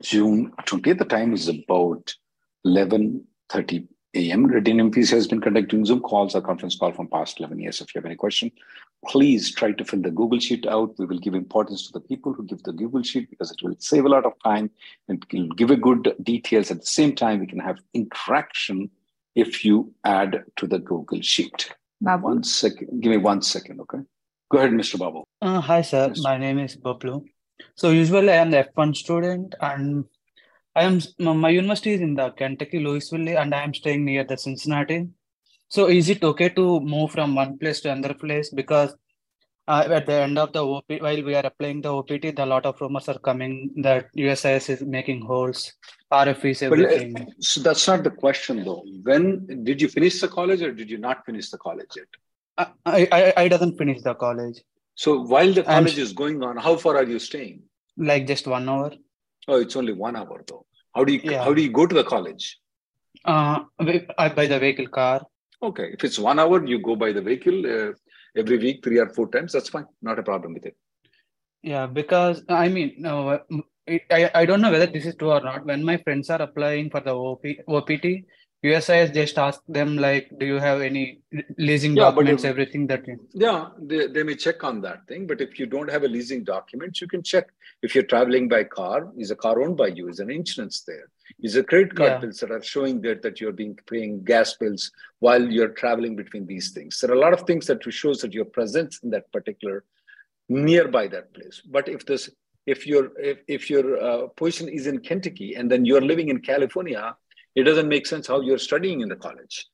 June 0.00 0.52
20th. 0.66 0.98
The 0.98 1.04
time 1.04 1.32
is 1.32 1.48
about 1.48 2.14
11.30 2.66 3.86
a.m. 4.14 4.46
Reddy 4.46 4.72
MPC 4.72 5.10
has 5.10 5.26
been 5.26 5.40
conducting 5.40 5.84
Zoom 5.84 6.00
calls 6.00 6.34
or 6.34 6.42
conference 6.42 6.76
call 6.76 6.92
from 6.92 7.08
past 7.08 7.40
11 7.40 7.58
years. 7.58 7.80
If 7.80 7.94
you 7.94 7.98
have 7.98 8.06
any 8.06 8.14
question, 8.14 8.50
please 9.06 9.54
try 9.54 9.72
to 9.72 9.84
fill 9.84 10.02
the 10.02 10.10
Google 10.10 10.38
Sheet 10.38 10.66
out. 10.66 10.94
We 10.98 11.06
will 11.06 11.18
give 11.18 11.34
importance 11.34 11.86
to 11.86 11.92
the 11.92 12.00
people 12.00 12.32
who 12.32 12.44
give 12.44 12.62
the 12.62 12.72
Google 12.72 13.02
Sheet 13.02 13.30
because 13.30 13.50
it 13.50 13.62
will 13.62 13.74
save 13.78 14.04
a 14.04 14.08
lot 14.08 14.26
of 14.26 14.34
time 14.44 14.70
and 15.08 15.24
will 15.32 15.48
give 15.48 15.70
a 15.70 15.76
good 15.76 16.14
details. 16.22 16.70
At 16.70 16.80
the 16.80 16.86
same 16.86 17.14
time, 17.14 17.40
we 17.40 17.46
can 17.46 17.60
have 17.60 17.78
interaction 17.94 18.90
if 19.34 19.64
you 19.64 19.94
add 20.04 20.44
to 20.56 20.66
the 20.66 20.78
Google 20.78 21.22
Sheet. 21.22 21.70
Babu? 22.00 22.24
One 22.24 22.44
second. 22.44 23.00
Give 23.00 23.10
me 23.10 23.16
one 23.16 23.40
second, 23.40 23.80
okay? 23.80 23.98
Go 24.50 24.58
ahead, 24.58 24.72
Mr. 24.72 24.98
Babu. 24.98 25.24
Uh, 25.40 25.60
hi, 25.60 25.80
sir. 25.80 26.08
Yes. 26.08 26.22
My 26.22 26.36
name 26.36 26.58
is 26.58 26.76
Bablu. 26.76 27.24
So 27.74 27.90
usually 27.90 28.30
I 28.30 28.36
am 28.36 28.50
the 28.50 28.68
F1 28.76 28.96
student 28.96 29.54
and 29.60 30.04
I 30.74 30.84
am 30.84 31.00
my 31.18 31.50
university 31.50 31.92
is 31.92 32.00
in 32.00 32.14
the 32.14 32.30
Kentucky 32.30 32.80
Louisville 32.80 33.28
and 33.38 33.54
I 33.54 33.62
am 33.62 33.74
staying 33.74 34.04
near 34.04 34.24
the 34.24 34.36
Cincinnati. 34.36 35.08
So 35.68 35.88
is 35.88 36.08
it 36.08 36.22
okay 36.24 36.48
to 36.50 36.80
move 36.80 37.12
from 37.12 37.34
one 37.34 37.58
place 37.58 37.80
to 37.80 37.90
another 37.90 38.14
place 38.14 38.50
because 38.50 38.94
uh, 39.68 39.86
at 39.90 40.06
the 40.06 40.12
end 40.12 40.38
of 40.38 40.52
the 40.52 40.64
OP 40.64 40.84
while 41.00 41.22
we 41.22 41.34
are 41.34 41.46
applying 41.46 41.80
the 41.80 41.92
OPT, 41.92 42.34
the 42.36 42.44
lot 42.44 42.66
of 42.66 42.80
rumors 42.80 43.08
are 43.08 43.18
coming 43.18 43.70
that 43.76 44.08
USCIS 44.16 44.70
is 44.70 44.82
making 44.82 45.22
holes, 45.22 45.72
RFEs, 46.12 46.68
But 46.68 46.80
uh, 46.80 46.82
everything. 46.82 47.32
so 47.38 47.60
that's 47.60 47.86
not 47.86 48.02
the 48.02 48.10
question, 48.10 48.64
though. 48.64 48.82
When 49.02 49.64
did 49.64 49.80
you 49.80 49.88
finish 49.88 50.20
the 50.20 50.28
college 50.28 50.62
or 50.62 50.72
did 50.72 50.90
you 50.90 50.98
not 50.98 51.24
finish 51.24 51.50
the 51.50 51.58
college 51.58 51.90
yet? 51.96 52.06
I, 52.58 52.66
I 52.84 53.08
I 53.12 53.32
I 53.44 53.48
doesn't 53.48 53.78
finish 53.78 54.02
the 54.02 54.14
college 54.14 54.60
So 54.94 55.20
while 55.22 55.52
the 55.52 55.62
college 55.62 55.98
is 55.98 56.12
going 56.12 56.42
on, 56.42 56.56
how 56.56 56.76
far 56.76 56.96
are 56.96 57.04
you 57.04 57.18
staying? 57.18 57.62
like 57.96 58.26
just 58.26 58.46
one 58.46 58.68
hour. 58.68 58.90
Oh, 59.48 59.60
it's 59.60 59.76
only 59.76 59.92
one 59.92 60.16
hour 60.16 60.42
though. 60.48 60.64
How 60.94 61.04
do 61.04 61.12
you 61.12 61.20
Yeah. 61.22 61.42
how 61.44 61.52
do 61.52 61.62
you 61.62 61.70
go 61.70 61.86
to 61.86 61.94
the 61.94 62.04
college? 62.04 62.58
Uh, 63.24 63.64
by 64.38 64.46
the 64.52 64.58
vehicle 64.58 64.88
car. 64.88 65.20
Okay, 65.62 65.90
if 65.92 66.02
it's 66.04 66.18
one 66.18 66.38
hour, 66.38 66.64
you 66.66 66.78
go 66.80 66.96
by 66.96 67.12
the 67.12 67.20
vehicle 67.20 67.58
uh, 67.74 67.92
every 68.36 68.58
week, 68.58 68.82
three 68.82 68.98
or 68.98 69.08
four 69.10 69.28
times. 69.30 69.52
That's 69.52 69.68
fine. 69.68 69.84
Not 70.00 70.18
a 70.18 70.22
problem 70.22 70.54
with 70.54 70.66
it. 70.66 70.76
Yeah, 71.62 71.86
because 71.86 72.42
I 72.48 72.68
mean, 72.68 72.94
no, 72.98 73.40
it, 73.86 74.02
I 74.10 74.30
I 74.34 74.46
don't 74.46 74.62
know 74.62 74.72
whether 74.76 74.86
this 74.86 75.04
is 75.06 75.14
true 75.16 75.32
or 75.32 75.42
not. 75.42 75.66
When 75.66 75.84
my 75.84 75.98
friends 75.98 76.30
are 76.30 76.40
applying 76.48 76.88
for 76.90 77.00
the 77.00 77.14
OP, 77.14 77.44
OPT, 77.68 78.06
USCIS 78.64 79.12
just 79.12 79.38
ask 79.38 79.60
them 79.68 79.96
like, 79.96 80.30
do 80.38 80.46
you 80.46 80.58
have 80.58 80.80
any 80.80 81.20
leasing 81.58 81.96
Yeah, 81.96 82.04
documents, 82.04 82.44
if- 82.44 82.50
everything 82.50 82.86
that 82.86 83.06
you. 83.08 83.18
Yeah, 83.32 83.70
they, 83.80 84.06
they 84.06 84.22
may 84.22 84.36
check 84.36 84.62
on 84.62 84.80
that 84.82 85.06
thing, 85.08 85.26
but 85.26 85.40
if 85.40 85.58
you 85.58 85.66
don't 85.66 85.90
have 85.90 86.04
a 86.04 86.08
leasing 86.08 86.44
document, 86.44 87.00
you 87.00 87.08
can 87.08 87.22
check. 87.24 87.48
If 87.82 87.96
you're 87.96 88.04
traveling 88.04 88.48
by 88.48 88.62
car, 88.64 89.10
is 89.18 89.32
a 89.32 89.36
car 89.36 89.60
owned 89.60 89.76
by 89.76 89.88
you? 89.88 90.08
Is 90.08 90.20
an 90.20 90.30
insurance 90.30 90.82
there? 90.86 91.08
Is 91.42 91.56
a 91.56 91.64
credit 91.64 91.96
card 91.96 92.12
Yeah. 92.12 92.18
bills 92.18 92.38
that 92.38 92.52
are 92.52 92.62
showing 92.62 93.00
that 93.00 93.22
that 93.22 93.40
you're 93.40 93.52
being 93.62 93.76
paying 93.90 94.22
gas 94.22 94.54
bills 94.56 94.92
while 95.18 95.42
you're 95.50 95.74
traveling 95.82 96.14
between 96.14 96.46
these 96.46 96.70
things? 96.70 97.00
There 97.00 97.10
are 97.10 97.14
a 97.14 97.18
lot 97.26 97.32
of 97.32 97.40
things 97.42 97.66
that 97.66 97.82
shows 97.92 98.20
that 98.20 98.32
your 98.32 98.44
presence 98.44 99.00
in 99.02 99.10
that 99.10 99.30
particular 99.32 99.84
nearby 100.48 101.08
that 101.08 101.32
place. 101.34 101.62
But 101.68 101.88
if 101.88 102.06
this 102.06 102.30
if 102.66 102.86
your 102.86 103.10
if, 103.18 103.38
if 103.48 103.68
your 103.70 104.00
uh, 104.00 104.26
position 104.28 104.68
is 104.68 104.86
in 104.86 105.00
Kentucky 105.00 105.56
and 105.56 105.68
then 105.68 105.84
you're 105.84 106.00
living 106.12 106.28
in 106.28 106.38
California, 106.40 107.16
it 107.54 107.64
doesn't 107.64 107.88
make 107.88 108.06
sense 108.06 108.26
how 108.26 108.40
you're 108.40 108.58
studying 108.58 109.00
in 109.00 109.08
the 109.08 109.16
college. 109.16 109.66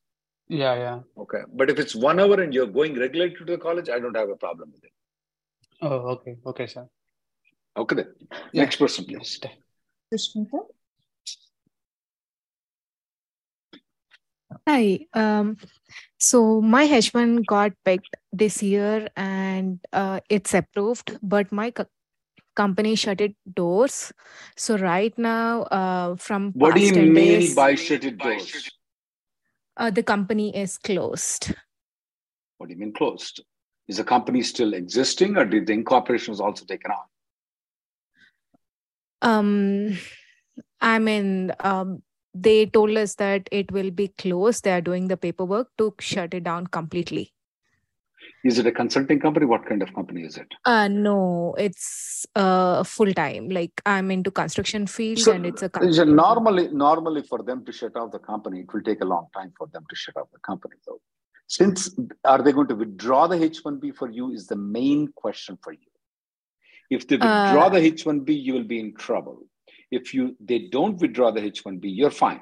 Yeah, 0.47 0.75
yeah. 0.75 0.99
Okay. 1.17 1.41
But 1.53 1.69
if 1.69 1.79
it's 1.79 1.95
one 1.95 2.19
hour 2.19 2.41
and 2.41 2.53
you're 2.53 2.67
going 2.67 2.99
regularly 2.99 3.35
to 3.35 3.45
the 3.45 3.57
college, 3.57 3.89
I 3.89 3.99
don't 3.99 4.15
have 4.15 4.29
a 4.29 4.35
problem 4.35 4.71
with 4.73 4.83
it. 4.83 4.91
Oh, 5.81 6.09
okay, 6.15 6.37
okay, 6.45 6.67
sir. 6.67 6.87
Okay 7.77 7.95
then. 7.95 8.07
Yeah. 8.51 8.63
Next 8.63 8.77
person, 8.77 9.05
please. 9.05 9.39
Hi. 14.67 15.05
Um, 15.13 15.57
so 16.17 16.61
my 16.61 16.87
H1 16.87 17.45
got 17.45 17.73
picked 17.85 18.15
this 18.33 18.61
year 18.63 19.07
and 19.15 19.79
uh, 19.93 20.19
it's 20.29 20.53
approved, 20.53 21.17
but 21.21 21.51
my 21.51 21.71
co- 21.71 21.85
company 22.59 22.95
shut 22.95 23.21
its 23.21 23.35
doors. 23.59 24.11
So 24.57 24.77
right 24.77 25.17
now, 25.17 25.63
uh, 25.79 26.15
from 26.17 26.51
What 26.51 26.75
do 26.75 26.81
past 26.81 26.93
you 26.93 27.01
10 27.01 27.13
mean 27.13 27.39
days, 27.39 27.55
by 27.55 27.75
shutted 27.75 28.17
doors? 28.17 28.69
uh, 29.77 29.89
the 29.99 30.03
company 30.03 30.47
is 30.63 30.77
closed. 30.77 31.53
What 32.57 32.67
do 32.67 32.73
you 32.73 32.79
mean 32.79 32.93
closed? 32.93 33.41
Is 33.87 33.97
the 33.97 34.03
company 34.03 34.43
still 34.43 34.73
existing 34.73 35.37
or 35.37 35.45
did 35.45 35.67
the 35.67 35.73
incorporation 35.73 36.31
was 36.33 36.41
also 36.41 36.65
taken 36.65 36.91
off? 36.91 37.07
Um, 39.21 39.97
I 40.81 40.99
mean, 40.99 41.51
um, 41.61 42.03
they 42.33 42.65
told 42.65 42.95
us 42.97 43.15
that 43.15 43.49
it 43.51 43.71
will 43.71 43.91
be 43.91 44.09
closed. 44.09 44.63
They 44.63 44.73
are 44.73 44.81
doing 44.81 45.07
the 45.07 45.17
paperwork 45.17 45.69
to 45.77 45.93
shut 45.99 46.33
it 46.33 46.43
down 46.43 46.67
completely. 46.67 47.33
Is 48.43 48.57
it 48.57 48.65
a 48.65 48.71
consulting 48.71 49.19
company? 49.19 49.45
What 49.45 49.65
kind 49.65 49.81
of 49.81 49.93
company 49.93 50.21
is 50.21 50.37
it? 50.37 50.47
Uh, 50.65 50.87
no, 50.87 51.55
it's 51.57 52.25
uh, 52.35 52.83
full 52.83 53.13
time. 53.13 53.49
Like 53.49 53.81
I'm 53.85 54.11
into 54.11 54.31
construction 54.31 54.87
field 54.87 55.19
So, 55.19 55.33
and 55.33 55.45
it's 55.45 55.61
a 55.61 55.65
it 55.65 55.73
company. 55.73 56.05
normally 56.13 56.69
normally 56.69 57.23
for 57.23 57.43
them 57.43 57.65
to 57.65 57.71
shut 57.71 57.95
off 57.97 58.11
the 58.11 58.19
company, 58.19 58.61
it 58.61 58.73
will 58.73 58.81
take 58.81 59.01
a 59.01 59.05
long 59.05 59.27
time 59.35 59.51
for 59.57 59.67
them 59.67 59.83
to 59.89 59.95
shut 59.95 60.15
off 60.17 60.27
the 60.31 60.39
company 60.39 60.75
though. 60.87 61.01
Since 61.47 61.95
are 62.23 62.41
they 62.41 62.51
going 62.51 62.67
to 62.67 62.75
withdraw 62.75 63.27
the 63.27 63.35
H1B 63.35 63.95
for 63.95 64.09
you 64.09 64.31
is 64.31 64.47
the 64.47 64.55
main 64.55 65.07
question 65.15 65.57
for 65.63 65.73
you. 65.73 65.79
If 66.89 67.07
they 67.07 67.15
withdraw 67.17 67.65
Uh, 67.65 67.69
the 67.69 67.91
H1B, 67.91 68.41
you 68.41 68.53
will 68.53 68.63
be 68.63 68.79
in 68.79 68.95
trouble. 68.95 69.45
If 69.91 70.13
you 70.13 70.37
they 70.39 70.59
don't 70.69 70.99
withdraw 71.01 71.31
the 71.31 71.41
H1B, 71.41 71.81
you're 71.83 72.11
fine. 72.11 72.41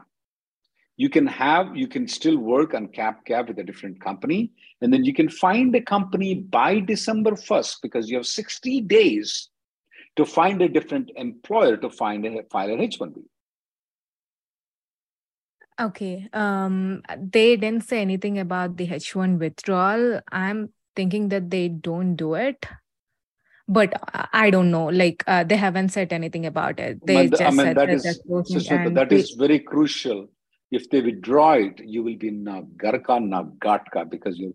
You 0.97 1.09
can 1.09 1.27
have 1.27 1.77
you 1.77 1.87
can 1.87 2.07
still 2.07 2.37
work 2.37 2.73
on 2.73 2.87
cap 2.87 3.23
cap 3.23 3.47
with 3.47 3.59
a 3.59 3.63
different 3.63 4.01
company, 4.01 4.51
and 4.81 4.91
then 4.91 5.05
you 5.05 5.13
can 5.13 5.29
find 5.29 5.75
a 5.75 5.81
company 5.81 6.33
by 6.33 6.79
December 6.79 7.31
1st 7.31 7.81
because 7.83 8.09
you 8.09 8.17
have 8.17 8.25
60 8.25 8.81
days 8.81 9.49
to 10.15 10.25
find 10.25 10.61
a 10.63 10.67
different 10.67 11.11
employer 11.15 11.77
to 11.77 11.89
find 11.91 12.25
a 12.25 12.43
file 12.51 12.71
an 12.71 12.79
H1B. 12.79 13.23
Okay. 15.79 16.27
Um, 16.33 17.03
they 17.15 17.55
didn't 17.55 17.83
say 17.83 18.01
anything 18.01 18.39
about 18.39 18.77
the 18.77 18.87
H1 18.87 19.37
withdrawal. 19.37 20.21
I'm 20.31 20.73
thinking 20.95 21.29
that 21.29 21.51
they 21.51 21.67
don't 21.67 22.15
do 22.15 22.33
it, 22.33 22.65
but 23.67 23.93
I 24.33 24.49
don't 24.49 24.71
know. 24.71 24.85
Like, 24.87 25.23
uh, 25.27 25.43
they 25.43 25.55
haven't 25.55 25.89
said 25.89 26.11
anything 26.11 26.47
about 26.47 26.79
it. 26.79 27.05
They 27.05 27.17
I 27.17 27.21
mean, 27.21 27.29
just 27.29 27.41
I 27.43 27.49
mean, 27.51 27.57
said 27.57 27.77
that 27.77 27.85
that 27.85 27.93
is 27.93 28.03
they're 28.03 28.15
closing 28.25 28.57
Sushmita, 28.57 28.87
and 28.87 28.97
that 28.97 29.09
they- 29.09 29.17
is 29.17 29.31
very 29.31 29.59
crucial. 29.59 30.29
If 30.71 30.89
they 30.89 31.01
withdraw 31.01 31.53
it, 31.53 31.79
you 31.83 32.03
will 32.03 32.17
be 32.17 32.31
na 32.31 32.59
uh, 32.59 32.61
garka 32.61 33.23
na 33.23 33.43
gatka 33.43 34.09
because 34.09 34.37
your 34.37 34.53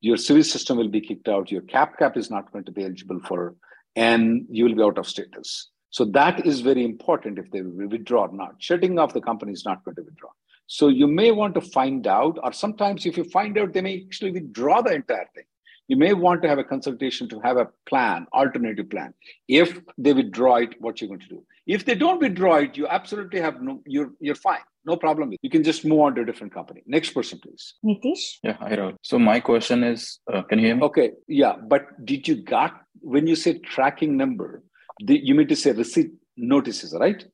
your 0.00 0.16
civil 0.16 0.42
system 0.42 0.76
will 0.76 0.88
be 0.88 1.00
kicked 1.00 1.28
out. 1.28 1.50
Your 1.50 1.62
cap 1.62 1.98
cap 1.98 2.16
is 2.16 2.30
not 2.30 2.50
going 2.52 2.64
to 2.64 2.72
be 2.72 2.84
eligible 2.84 3.20
for, 3.26 3.54
and 3.94 4.46
you 4.50 4.64
will 4.64 4.74
be 4.74 4.82
out 4.82 4.98
of 4.98 5.06
status. 5.06 5.70
So 5.90 6.06
that 6.06 6.46
is 6.46 6.60
very 6.60 6.84
important 6.84 7.38
if 7.38 7.50
they 7.50 7.62
withdraw 7.62 8.22
or 8.22 8.32
not. 8.32 8.54
Shutting 8.58 8.98
off 8.98 9.12
the 9.12 9.20
company 9.20 9.52
is 9.52 9.64
not 9.64 9.84
going 9.84 9.94
to 9.96 10.02
withdraw. 10.02 10.30
So 10.66 10.88
you 10.88 11.06
may 11.06 11.30
want 11.30 11.54
to 11.54 11.60
find 11.60 12.06
out, 12.06 12.38
or 12.42 12.52
sometimes 12.52 13.04
if 13.04 13.16
you 13.16 13.24
find 13.24 13.58
out, 13.58 13.74
they 13.74 13.82
may 13.82 14.02
actually 14.06 14.30
withdraw 14.32 14.80
the 14.80 14.94
entire 14.94 15.28
thing. 15.34 15.44
You 15.88 15.96
may 15.96 16.14
want 16.14 16.42
to 16.42 16.48
have 16.48 16.58
a 16.58 16.64
consultation 16.64 17.28
to 17.28 17.40
have 17.40 17.58
a 17.58 17.68
plan, 17.86 18.26
alternative 18.32 18.88
plan. 18.88 19.12
If 19.48 19.78
they 19.98 20.14
withdraw 20.14 20.56
it, 20.56 20.80
what 20.80 21.00
you're 21.00 21.08
going 21.08 21.20
to 21.20 21.28
do. 21.28 21.44
If 21.66 21.84
they 21.84 21.94
don't 21.94 22.20
withdraw 22.20 22.56
it, 22.56 22.76
you 22.76 22.86
absolutely 22.86 23.40
have 23.40 23.60
no, 23.60 23.82
you're 23.84 24.12
you're 24.18 24.34
fine. 24.34 24.64
No 24.84 24.96
problem. 24.96 25.32
You 25.42 25.50
can 25.50 25.62
just 25.62 25.84
move 25.84 26.00
on 26.00 26.14
to 26.16 26.22
a 26.22 26.24
different 26.24 26.52
company. 26.52 26.82
Next 26.86 27.10
person, 27.10 27.38
please. 27.38 27.74
Nitish? 27.84 28.38
Yeah, 28.42 28.56
hi, 28.58 28.76
Rahul. 28.76 28.96
So 29.02 29.18
my 29.18 29.38
question 29.40 29.84
is, 29.84 30.18
uh, 30.32 30.42
can 30.42 30.58
you 30.58 30.66
hear 30.66 30.76
me? 30.76 30.82
Okay, 30.82 31.12
yeah, 31.28 31.54
but 31.56 32.04
did 32.04 32.26
you 32.26 32.42
got 32.42 32.82
when 33.00 33.26
you 33.26 33.36
say 33.36 33.58
tracking 33.58 34.16
number, 34.16 34.62
the, 35.04 35.18
you 35.22 35.34
mean 35.34 35.48
to 35.48 35.56
say 35.56 35.72
receipt 35.72 36.12
notices, 36.36 36.94
right? 36.98 37.24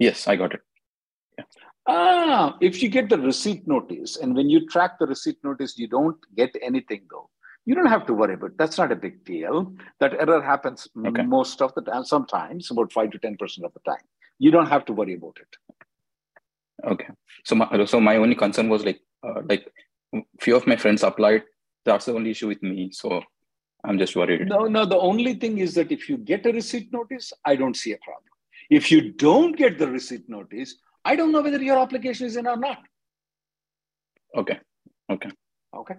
Yes, 0.00 0.26
I 0.26 0.36
got 0.36 0.54
it. 0.54 0.60
Ah, 1.86 2.56
if 2.60 2.82
you 2.82 2.88
get 2.88 3.10
the 3.10 3.18
receipt 3.18 3.66
notice 3.68 4.16
and 4.16 4.34
when 4.34 4.48
you 4.48 4.66
track 4.66 4.98
the 4.98 5.06
receipt 5.06 5.36
notice, 5.44 5.76
you 5.76 5.86
don't 5.86 6.16
get 6.34 6.54
anything 6.62 7.02
though. 7.10 7.28
You 7.66 7.74
don't 7.74 7.86
have 7.86 8.06
to 8.06 8.14
worry 8.14 8.34
about 8.34 8.50
it. 8.52 8.58
That's 8.58 8.78
not 8.78 8.92
a 8.92 8.96
big 8.96 9.24
deal. 9.24 9.74
That 10.00 10.14
error 10.14 10.42
happens 10.42 10.88
Okay. 11.06 11.22
most 11.22 11.62
of 11.62 11.74
the 11.74 11.82
time, 11.82 12.04
sometimes 12.04 12.70
about 12.70 12.92
five 12.92 13.10
to 13.10 13.18
10% 13.18 13.64
of 13.64 13.72
the 13.72 13.80
time. 13.86 14.04
You 14.38 14.50
don't 14.50 14.66
have 14.66 14.84
to 14.86 14.92
worry 14.92 15.14
about 15.14 15.38
it. 15.40 15.56
Okay. 17.44 17.50
So 17.50 17.54
my 17.54 17.84
so 17.84 18.00
my 18.00 18.16
only 18.16 18.34
concern 18.34 18.68
was 18.68 18.84
like 18.84 19.00
uh, 19.22 19.42
like 19.48 19.66
few 20.40 20.56
of 20.56 20.66
my 20.66 20.76
friends 20.76 21.02
applied. 21.02 21.42
That's 21.84 22.06
the 22.06 22.14
only 22.14 22.30
issue 22.30 22.48
with 22.48 22.62
me. 22.62 22.90
So 22.92 23.22
I'm 23.84 23.98
just 23.98 24.16
worried. 24.16 24.48
No, 24.48 24.66
no, 24.66 24.86
the 24.86 24.98
only 24.98 25.34
thing 25.34 25.58
is 25.58 25.74
that 25.74 25.92
if 25.92 26.08
you 26.08 26.16
get 26.16 26.46
a 26.46 26.52
receipt 26.52 26.92
notice, 26.92 27.32
I 27.44 27.56
don't 27.56 27.76
see 27.76 27.92
a 27.92 27.98
problem. 27.98 28.24
If 28.70 28.90
you 28.90 29.12
don't 29.12 29.56
get 29.56 29.78
the 29.78 29.86
receipt 29.86 30.28
notice, 30.28 30.76
I 31.04 31.16
don't 31.16 31.32
know 31.32 31.42
whether 31.42 31.62
your 31.62 31.78
application 31.78 32.26
is 32.26 32.36
in 32.36 32.46
or 32.46 32.56
not. 32.56 32.78
Okay. 34.34 34.58
Okay. 35.10 35.30
Okay. 35.76 35.96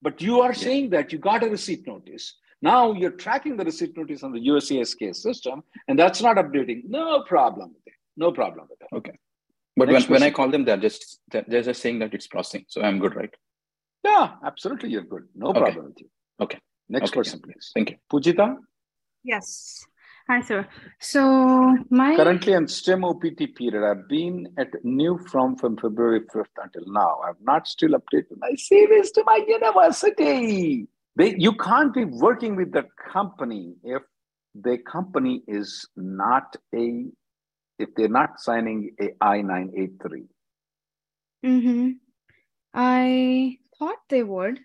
But 0.00 0.22
you 0.22 0.40
are 0.40 0.54
saying 0.54 0.90
that 0.90 1.12
you 1.12 1.18
got 1.18 1.42
a 1.42 1.50
receipt 1.50 1.86
notice. 1.86 2.36
Now 2.62 2.92
you're 2.92 3.10
tracking 3.10 3.56
the 3.56 3.64
receipt 3.64 3.96
notice 3.96 4.22
on 4.22 4.32
the 4.32 4.40
USCIS 4.40 5.16
system, 5.16 5.64
and 5.88 5.98
that's 5.98 6.22
not 6.22 6.36
updating. 6.36 6.82
No 6.86 7.22
problem 7.22 7.70
with 7.70 7.82
it. 7.86 7.94
No 8.16 8.30
problem 8.30 8.68
with 8.70 8.80
it. 8.80 8.88
But 9.78 9.90
Next 9.90 10.08
when, 10.08 10.20
when 10.20 10.22
I 10.24 10.30
call 10.32 10.50
them, 10.50 10.64
they're 10.64 10.76
just 10.88 11.20
they're 11.30 11.44
they're 11.46 11.62
just 11.62 11.80
saying 11.80 12.00
that 12.00 12.12
it's 12.12 12.26
processing. 12.26 12.64
So 12.68 12.82
I'm 12.82 12.98
good, 12.98 13.14
right? 13.14 13.34
Yeah, 14.04 14.24
absolutely. 14.44 14.88
You're 14.90 15.04
good. 15.14 15.24
No 15.34 15.48
Okay. 15.50 15.60
problem 15.60 15.84
with 15.86 16.00
you. 16.00 16.08
Okay. 16.40 16.58
Next 16.88 17.10
Okay, 17.10 17.20
person, 17.20 17.40
please. 17.40 17.70
Thank 17.74 17.90
you. 17.90 17.96
Pujita, 18.12 18.56
Yes. 19.22 19.84
Hi, 20.28 20.40
sir. 20.42 20.66
So 21.00 21.20
my 21.90 22.16
currently 22.16 22.54
on 22.54 22.66
STEM 22.68 23.04
OPT 23.04 23.40
period. 23.56 23.84
I've 23.90 24.08
been 24.08 24.48
at 24.58 24.68
new 24.84 25.18
from 25.30 25.56
from 25.56 25.76
February 25.76 26.22
5th 26.34 26.56
until 26.64 26.84
now. 26.86 27.20
I've 27.26 27.40
not 27.52 27.68
still 27.68 27.90
updated 28.00 28.36
my 28.38 28.52
CVs 28.66 29.12
to 29.14 29.22
my 29.24 29.38
university. 29.46 30.88
They, 31.16 31.34
you 31.38 31.52
can't 31.54 31.94
be 31.94 32.04
working 32.04 32.56
with 32.56 32.72
the 32.72 32.84
company 33.12 33.74
if 33.82 34.02
the 34.54 34.78
company 34.78 35.42
is 35.48 35.88
not 35.96 36.56
a 36.74 37.06
if 37.78 37.94
they're 37.94 38.08
not 38.08 38.40
signing 38.40 38.90
a 39.00 39.10
I-983. 39.20 40.26
hmm 41.44 41.90
I 42.74 43.58
thought 43.78 43.98
they 44.08 44.22
would, 44.22 44.60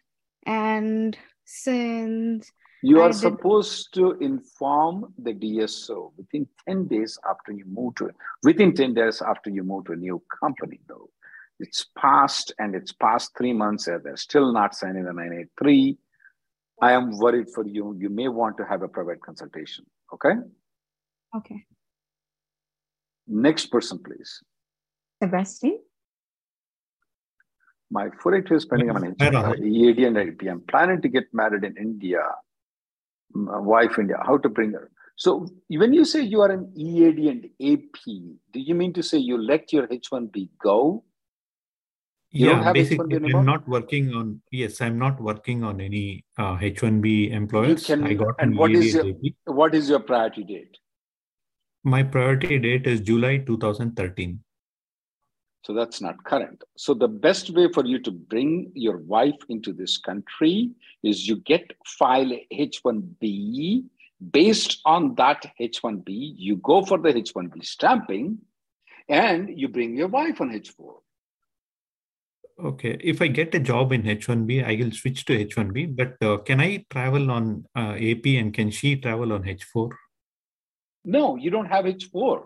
and 0.46 1.18
since 1.46 2.52
You 2.82 3.00
are 3.02 3.14
supposed 3.14 3.94
to 3.94 4.12
inform 4.20 5.14
the 5.18 5.34
DSO 5.34 6.12
within 6.18 6.48
10 6.68 6.88
days 6.88 7.18
after 7.30 7.54
you 7.54 7.66
move 7.66 7.96
to 7.96 8.10
within 8.44 8.74
10 8.76 8.94
days 8.94 9.22
after 9.22 9.50
you 9.50 9.64
move 9.64 9.86
to 9.86 9.94
a 9.94 9.96
new 9.96 10.22
company, 10.42 10.80
though. 10.88 11.10
It's 11.60 11.86
past 11.98 12.54
and 12.60 12.76
it's 12.76 12.92
past 12.92 13.32
three 13.38 13.54
months 13.54 13.88
and 13.88 14.04
they're 14.04 14.18
still 14.18 14.52
not 14.52 14.76
signing 14.76 15.06
the 15.06 15.14
983. 15.14 15.98
I 16.82 16.92
am 16.92 17.18
worried 17.18 17.50
for 17.56 17.66
you. 17.66 17.96
You 17.98 18.10
may 18.10 18.28
want 18.28 18.58
to 18.58 18.66
have 18.66 18.82
a 18.82 18.88
private 18.90 19.22
consultation. 19.22 19.86
Okay. 20.14 20.34
okay, 21.36 21.66
Next 23.28 23.68
person, 23.68 24.00
please. 24.04 24.42
Sebastian. 25.22 25.80
My 27.90 28.10
482 28.22 28.56
is 28.56 28.66
pending. 28.66 28.90
I'm 28.90 28.98
an 28.98 29.16
Hi, 29.20 29.28
engineer, 29.28 29.44
Rahul. 29.44 29.66
EAD 29.66 30.00
and 30.06 30.18
IP. 30.18 30.42
I'm 30.50 30.62
planning 30.62 31.02
to 31.02 31.08
get 31.08 31.26
married 31.34 31.64
in 31.64 31.78
India. 31.78 32.24
My 33.34 33.60
wife 33.60 34.00
India. 34.00 34.18
How 34.26 34.38
to 34.38 34.50
bring 34.50 34.74
her? 34.74 34.90
So 35.16 35.48
when 35.70 35.94
you 35.94 36.06
say 36.06 36.22
you 36.22 36.42
are 36.42 36.50
an 36.52 36.74
EAD 36.76 37.20
and 37.28 37.46
AP, 37.62 38.00
do 38.52 38.60
you 38.60 38.74
mean 38.74 38.94
to 38.94 39.04
say 39.04 39.20
you 39.20 39.38
let 39.38 39.72
your 39.72 39.88
H1B 39.88 40.50
go? 40.62 41.04
You 42.32 42.48
don't 42.48 42.58
yeah, 42.58 42.64
have 42.64 42.74
basically, 42.74 43.06
H1B 43.06 43.16
anymore? 43.24 43.40
I'm 43.42 43.46
not 43.46 43.68
working 43.68 44.14
on. 44.16 44.42
Yes, 44.52 44.82
I'm 44.82 44.98
not 44.98 45.22
working 45.22 45.64
on 45.64 45.80
any 45.80 46.26
uh, 46.40 46.58
H1B 46.58 47.32
employers. 47.32 47.86
can- 47.86 48.04
I 48.04 48.16
got 48.16 48.34
and 48.40 48.54
an 48.54 48.58
what 48.58 48.72
is 48.72 48.96
EAD 48.96 49.06
your- 49.06 49.10
AP. 49.14 49.56
What 49.56 49.76
is 49.76 49.88
your 49.88 50.00
priority 50.00 50.44
date? 50.44 50.78
My 51.84 52.02
priority 52.02 52.60
date 52.60 52.88
is 52.88 53.02
July 53.02 53.38
2013. 53.40 54.40
So 55.64 55.74
that's 55.74 56.02
not 56.02 56.24
current. 56.24 56.62
So 56.78 56.94
the 56.94 57.08
best 57.08 57.50
way 57.50 57.70
for 57.74 57.86
you 57.86 58.00
to 58.00 58.12
bring 58.12 58.72
your 58.76 58.98
wife 58.98 59.40
into 59.50 59.74
this 59.74 59.98
country 59.98 60.72
is 61.04 61.28
you 61.28 61.38
get 61.38 61.72
file 61.86 62.32
H1B. 62.52 63.86
Based 64.32 64.80
on 64.86 65.16
that 65.16 65.46
H1B, 65.60 66.06
you 66.38 66.56
go 66.58 66.86
for 66.86 66.98
the 66.98 67.14
H1B 67.14 67.66
stamping, 67.66 68.38
and 69.10 69.50
you 69.58 69.68
bring 69.68 69.98
your 69.98 70.08
wife 70.08 70.40
on 70.40 70.50
H4. 70.50 70.94
Okay, 72.64 72.98
if 73.02 73.22
I 73.22 73.28
get 73.28 73.56
a 73.56 73.60
job 73.60 73.92
in 73.92 74.04
H1B, 74.04 74.66
I 74.66 74.82
will 74.82 74.92
switch 74.92 75.26
to 75.26 75.46
H1B. 75.46 75.96
But 75.96 76.26
uh, 76.26 76.38
can 76.38 76.62
I 76.62 76.86
travel 76.90 77.32
on 77.32 77.66
uh, 77.76 77.98
AP 78.00 78.26
and 78.26 78.54
can 78.54 78.72
she 78.72 78.96
travel 78.96 79.34
on 79.34 79.44
H4? 79.44 79.92
No, 81.06 81.36
you 81.36 81.50
don't 81.50 81.66
have 81.66 81.86
H4 81.86 82.44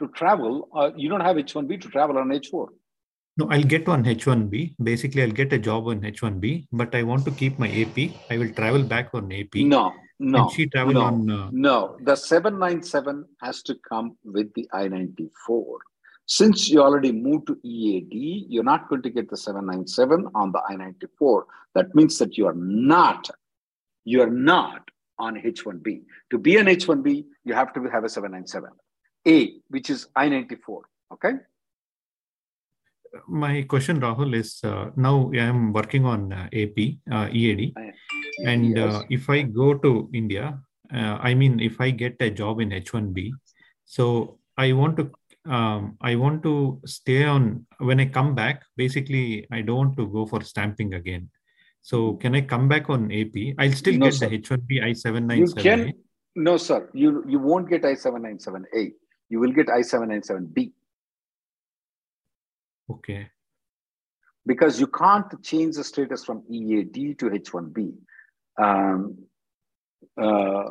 to 0.00 0.08
travel. 0.08 0.68
Uh, 0.74 0.90
you 0.96 1.08
don't 1.08 1.20
have 1.20 1.36
H1B 1.36 1.80
to 1.82 1.88
travel 1.88 2.18
on 2.18 2.28
H4. 2.28 2.68
No, 3.38 3.48
I'll 3.50 3.62
get 3.62 3.88
on 3.88 4.04
H1B. 4.04 4.74
Basically, 4.82 5.22
I'll 5.22 5.30
get 5.30 5.52
a 5.52 5.58
job 5.58 5.88
on 5.88 6.00
H1B, 6.00 6.66
but 6.72 6.94
I 6.94 7.02
want 7.02 7.24
to 7.24 7.30
keep 7.30 7.58
my 7.58 7.68
AP. 7.68 8.10
I 8.30 8.36
will 8.38 8.52
travel 8.52 8.82
back 8.82 9.10
on 9.14 9.32
AP. 9.32 9.54
No, 9.54 9.92
no, 10.18 10.46
Can 10.46 10.54
she 10.54 10.66
travel 10.66 10.94
no. 10.94 11.00
on? 11.00 11.30
Uh, 11.30 11.48
No, 11.50 11.96
the 12.02 12.14
797 12.14 13.24
has 13.40 13.62
to 13.62 13.74
come 13.88 14.16
with 14.24 14.52
the 14.54 14.68
I 14.72 14.88
94. 14.88 15.78
Since 16.26 16.68
you 16.68 16.82
already 16.82 17.10
moved 17.10 17.46
to 17.48 17.58
EAD, 17.62 18.46
you're 18.48 18.64
not 18.64 18.88
going 18.88 19.02
to 19.02 19.10
get 19.10 19.28
the 19.30 19.36
797 19.36 20.28
on 20.34 20.52
the 20.52 20.60
I 20.68 20.76
94. 20.76 21.46
That 21.74 21.94
means 21.94 22.18
that 22.18 22.36
you 22.36 22.46
are 22.46 22.54
not, 22.54 23.30
you 24.04 24.20
are 24.22 24.30
not 24.30 24.90
on 25.22 25.40
H1B. 25.40 26.02
To 26.32 26.38
be 26.38 26.56
an 26.56 26.66
H1B, 26.66 27.24
you 27.44 27.54
have 27.54 27.72
to 27.74 27.80
have 27.94 28.04
a 28.04 28.08
797. 28.08 28.70
A, 29.28 29.38
which 29.68 29.88
is 29.94 30.08
I 30.16 30.28
94. 30.28 30.82
Okay. 31.14 31.32
my 33.28 33.54
question, 33.72 34.00
Rahul, 34.00 34.34
is 34.34 34.50
uh, 34.64 34.84
now 34.96 35.30
I 35.34 35.44
am 35.52 35.72
working 35.78 36.04
on 36.12 36.32
uh, 36.32 36.48
AP, 36.60 36.78
uh, 37.16 37.28
EAD. 37.40 37.62
And 38.50 38.62
Yes. 38.76 38.94
uh, 38.94 39.02
if 39.16 39.28
I 39.34 39.42
go 39.42 39.66
to 39.84 39.90
India, 40.20 40.46
uh, 40.98 41.16
I 41.28 41.34
mean, 41.40 41.60
if 41.60 41.78
I 41.86 41.90
get 41.90 42.16
a 42.20 42.30
job 42.40 42.60
in 42.64 42.70
H1B, 42.70 43.30
so 43.84 44.38
I 44.56 44.72
want 44.72 44.96
to, 45.00 45.04
um, 45.56 45.82
I 46.00 46.12
want 46.22 46.42
to 46.48 46.54
stay 46.86 47.20
on. 47.34 47.66
When 47.88 48.00
I 48.04 48.06
come 48.18 48.34
back, 48.40 48.64
basically, 48.82 49.46
I 49.58 49.60
don't 49.60 49.80
want 49.82 49.96
to 50.00 50.06
go 50.16 50.24
for 50.32 50.40
stamping 50.52 50.94
again. 51.00 51.28
So 51.82 52.14
can 52.14 52.34
I 52.36 52.42
come 52.42 52.68
back 52.68 52.88
on 52.90 53.10
AP? 53.12 53.54
I'll 53.58 53.72
still 53.72 53.98
No, 53.98 54.06
get 54.06 54.14
sir. 54.14 54.28
the 54.28 54.38
H1B 54.38 54.70
you 54.70 54.82
I797. 54.82 55.62
can, 55.62 55.92
no, 56.36 56.56
sir, 56.56 56.88
you, 56.94 57.24
you 57.28 57.38
won't 57.40 57.68
get 57.68 57.84
I 57.84 57.94
797A. 57.94 58.92
You 59.28 59.40
will 59.40 59.52
get 59.52 59.68
I 59.68 59.80
797B. 59.80 60.72
Okay. 62.90 63.28
because 64.44 64.78
you 64.80 64.86
can't 64.88 65.42
change 65.42 65.76
the 65.76 65.84
status 65.84 66.24
from 66.24 66.42
EAD 66.50 67.18
to 67.18 67.30
H1B. 67.30 67.94
Um, 68.60 69.16
uh, 70.20 70.64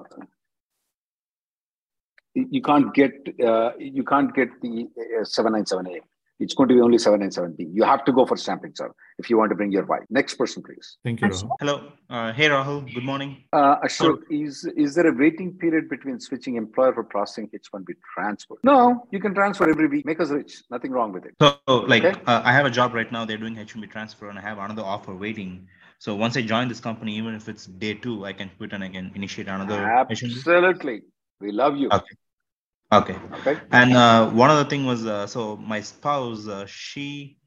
you 2.36 2.62
can't 2.62 2.94
get 2.94 3.12
uh, 3.44 3.72
you 3.80 4.04
can't 4.04 4.34
get 4.36 4.50
the 4.62 4.88
uh, 5.20 5.24
797A. 5.24 6.00
It's 6.42 6.56
going 6.56 6.70
to 6.70 6.76
be 6.76 6.82
only 6.82 6.98
797B. 6.98 7.68
You 7.72 7.84
have 7.84 8.04
to 8.06 8.12
go 8.12 8.26
for 8.26 8.36
stamping, 8.36 8.74
sir, 8.74 8.92
if 9.20 9.30
you 9.30 9.38
want 9.38 9.52
to 9.52 9.56
bring 9.56 9.72
your 9.72 9.86
wife. 9.86 10.02
Next 10.10 10.36
person, 10.36 10.64
please. 10.64 10.98
Thank 11.04 11.22
you, 11.22 11.28
Rahul. 11.28 11.50
Hello. 11.60 11.76
Uh, 12.10 12.34
hey, 12.34 12.48
Rahul. 12.50 12.92
Good 12.92 13.04
morning. 13.04 13.44
Uh, 13.54 13.76
Ashok, 13.82 14.22
is 14.32 14.66
is 14.76 14.96
there 14.96 15.08
a 15.08 15.14
waiting 15.14 15.54
period 15.64 15.88
between 15.88 16.20
switching 16.20 16.56
employer 16.56 16.94
for 16.96 17.04
processing 17.04 17.48
H1B 17.54 17.94
transfer? 18.16 18.56
No, 18.64 19.06
you 19.12 19.20
can 19.20 19.36
transfer 19.36 19.70
every 19.70 19.88
week. 19.88 20.04
Make 20.12 20.20
us 20.20 20.32
rich. 20.32 20.64
Nothing 20.72 20.92
wrong 20.92 21.14
with 21.14 21.26
it. 21.26 21.36
So, 21.40 21.76
like, 21.94 22.04
Okay. 22.04 22.20
uh, 22.26 22.42
I 22.44 22.52
have 22.58 22.66
a 22.66 22.74
job 22.80 22.96
right 22.96 23.12
now. 23.12 23.24
They're 23.24 23.44
doing 23.46 23.56
H1B 23.58 23.92
transfer, 23.92 24.30
and 24.30 24.40
I 24.40 24.42
have 24.42 24.58
another 24.58 24.84
offer 24.96 25.14
waiting. 25.14 25.68
So 26.00 26.16
once 26.16 26.36
I 26.36 26.42
join 26.42 26.68
this 26.68 26.80
company, 26.80 27.16
even 27.22 27.36
if 27.36 27.48
it's 27.48 27.68
day 27.68 27.94
two, 27.94 28.26
I 28.26 28.34
can 28.34 28.50
quit 28.58 28.74
and 28.74 28.84
I 28.84 28.90
can 28.90 29.12
initiate 29.14 29.48
another 29.48 29.80
H1B. 30.10 30.10
Absolutely. 30.10 31.02
We 31.40 31.52
love 31.52 31.78
you. 31.78 31.90
Okay. 32.00 32.16
Okay. 32.94 33.16
Okay. 33.40 33.58
And 33.72 33.96
uh, 33.96 34.30
one 34.30 34.50
other 34.50 34.70
thing 34.70 34.86
was, 34.86 35.06
uh, 35.06 35.26
so 35.26 35.56
my 35.58 35.80
spouse, 35.80 36.48
uh, 36.48 36.66
she, 36.66 37.38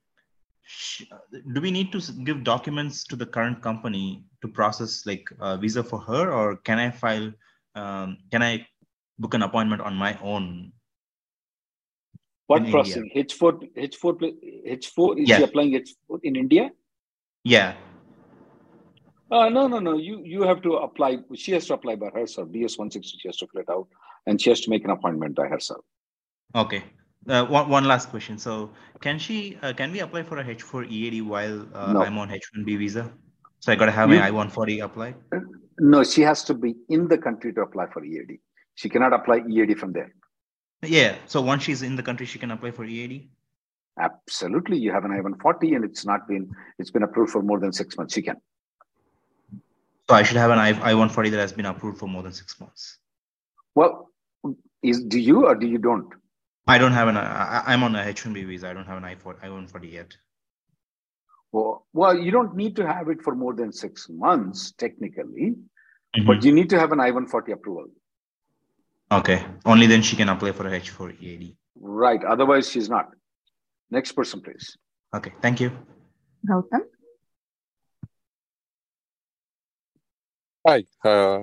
she, 0.62 1.06
do 1.52 1.60
we 1.60 1.70
need 1.70 1.92
to 1.92 2.00
give 2.24 2.44
documents 2.44 3.04
to 3.04 3.16
the 3.16 3.26
current 3.26 3.60
company 3.60 4.24
to 4.40 4.48
process 4.48 5.04
like 5.04 5.28
a 5.40 5.58
visa 5.58 5.82
for 5.84 6.00
her, 6.00 6.32
or 6.32 6.56
can 6.56 6.78
I 6.78 6.90
file? 6.90 7.30
Um, 7.74 8.18
can 8.30 8.42
I 8.42 8.66
book 9.18 9.34
an 9.34 9.42
appointment 9.42 9.82
on 9.82 9.94
my 9.94 10.18
own? 10.22 10.72
What 12.46 12.68
processing? 12.70 13.10
H4, 13.14 13.74
H4, 13.76 14.34
H4, 14.66 15.22
is 15.22 15.28
Yeah. 15.28 15.38
she 15.38 15.42
applying 15.42 15.72
H4 15.72 16.20
in 16.22 16.36
India? 16.36 16.70
Yeah. 17.42 17.74
Uh, 19.30 19.48
no, 19.48 19.66
no, 19.66 19.78
no. 19.78 19.96
You 19.96 20.22
you 20.24 20.42
have 20.42 20.62
to 20.62 20.74
apply. 20.76 21.18
She 21.34 21.52
has 21.52 21.66
to 21.66 21.74
apply 21.74 21.96
by 21.96 22.10
herself. 22.10 22.52
DS 22.52 22.78
one 22.78 22.90
sixty. 22.90 23.18
She 23.18 23.28
has 23.28 23.38
to 23.38 23.46
fill 23.48 23.62
it 23.62 23.70
out, 23.70 23.88
and 24.26 24.40
she 24.40 24.50
has 24.50 24.61
to 24.62 24.71
make 24.71 24.85
an 24.85 24.90
appointment 24.90 25.35
by 25.35 25.47
herself. 25.49 25.85
Okay. 26.54 26.83
Uh, 27.28 27.45
one, 27.47 27.69
one 27.69 27.85
last 27.85 28.11
question. 28.11 28.38
So, 28.38 28.71
can 29.00 29.19
she? 29.19 29.59
Uh, 29.62 29.73
can 29.73 29.93
we 29.93 30.00
apply 30.00 30.23
for 30.25 30.38
a 30.38 30.45
H4 30.45 30.90
EAD 30.90 31.23
while 31.23 31.66
uh, 31.75 31.93
No. 31.93 32.02
I'm 32.02 32.19
on 32.19 32.28
H1B 32.28 32.78
visa? 32.78 33.11
So 33.61 33.73
I 33.73 33.76
gotta 33.76 33.93
have 33.93 34.11
You- 34.11 34.19
my 34.19 34.26
I-140 34.28 34.85
applied. 34.85 35.14
No, 35.78 36.04
she 36.04 36.21
has 36.21 36.45
to 36.45 36.54
be 36.54 36.75
in 36.88 37.09
the 37.09 37.19
country 37.19 37.52
to 37.54 37.62
apply 37.62 37.87
for 37.93 38.04
EAD. 38.04 38.38
She 38.75 38.88
cannot 38.88 39.12
apply 39.12 39.43
EAD 39.49 39.75
from 39.78 39.93
there. 39.93 40.14
Yeah. 40.83 41.16
So 41.26 41.40
once 41.40 41.62
she's 41.64 41.83
in 41.83 41.97
the 41.97 42.02
country, 42.02 42.26
she 42.26 42.38
can 42.38 42.50
apply 42.50 42.71
for 42.73 42.85
EAD. 42.85 43.28
Absolutely, 43.99 44.76
you 44.78 44.93
have 44.93 45.04
an 45.04 45.12
I 45.12 45.21
one 45.21 45.38
forty, 45.38 45.75
and 45.75 45.85
it's 45.85 46.04
not 46.04 46.28
been 46.28 46.50
it's 46.78 46.90
been 46.90 47.04
approved 47.04 47.31
for 47.33 47.43
more 47.43 47.59
than 47.61 47.73
six 47.73 47.97
months. 47.97 48.12
She 48.14 48.23
can. 48.23 48.37
So 50.11 50.14
I 50.16 50.23
should 50.25 50.37
have 50.37 50.50
an 50.50 50.59
I 50.59 50.69
I-140 50.90 51.31
that 51.31 51.38
has 51.38 51.52
been 51.52 51.66
approved 51.66 51.99
for 51.99 52.07
more 52.09 52.23
than 52.23 52.33
six 52.33 52.61
months. 52.61 52.99
Well, 53.75 54.11
is 54.91 55.03
do 55.05 55.19
you 55.19 55.47
or 55.47 55.55
do 55.55 55.67
you 55.67 55.79
don't? 55.79 56.09
I 56.67 56.79
don't 56.79 56.93
have 56.93 57.09
an. 57.09 57.17
I, 57.17 57.62
I'm 57.67 57.83
on 57.83 57.95
a 57.97 58.03
H1B 58.05 58.47
visa. 58.47 58.69
I 58.71 58.73
don't 58.73 58.87
have 58.87 58.99
an 58.99 59.05
I-4 59.05 59.37
I-140 59.43 59.93
yet. 59.93 60.17
Well, 61.53 61.87
well, 61.93 62.17
you 62.19 62.31
don't 62.31 62.55
need 62.57 62.76
to 62.76 62.87
have 62.87 63.09
it 63.09 63.23
for 63.23 63.35
more 63.35 63.55
than 63.55 63.73
six 63.73 64.09
months 64.09 64.73
technically, 64.73 65.55
Mhm. 66.17 66.26
but 66.26 66.45
you 66.45 66.53
need 66.53 66.69
to 66.71 66.79
have 66.79 66.93
an 66.93 67.00
I 67.00 67.11
one 67.11 67.26
forty 67.35 67.53
approval. 67.53 67.87
Okay. 69.19 69.45
Only 69.64 69.87
then 69.87 70.03
she 70.03 70.17
can 70.17 70.29
apply 70.29 70.53
for 70.53 70.67
a 70.67 70.71
H4 70.81 71.11
EAD. 71.21 71.57
Right. 71.76 72.23
Otherwise, 72.25 72.71
she's 72.71 72.88
not. 72.88 73.07
Next 73.91 74.12
person, 74.12 74.41
please. 74.41 74.76
Okay. 75.14 75.33
Thank 75.43 75.61
you. 75.61 75.71
Gautam. 76.49 76.83
Hi. 80.67 80.85
Uh, 81.05 81.41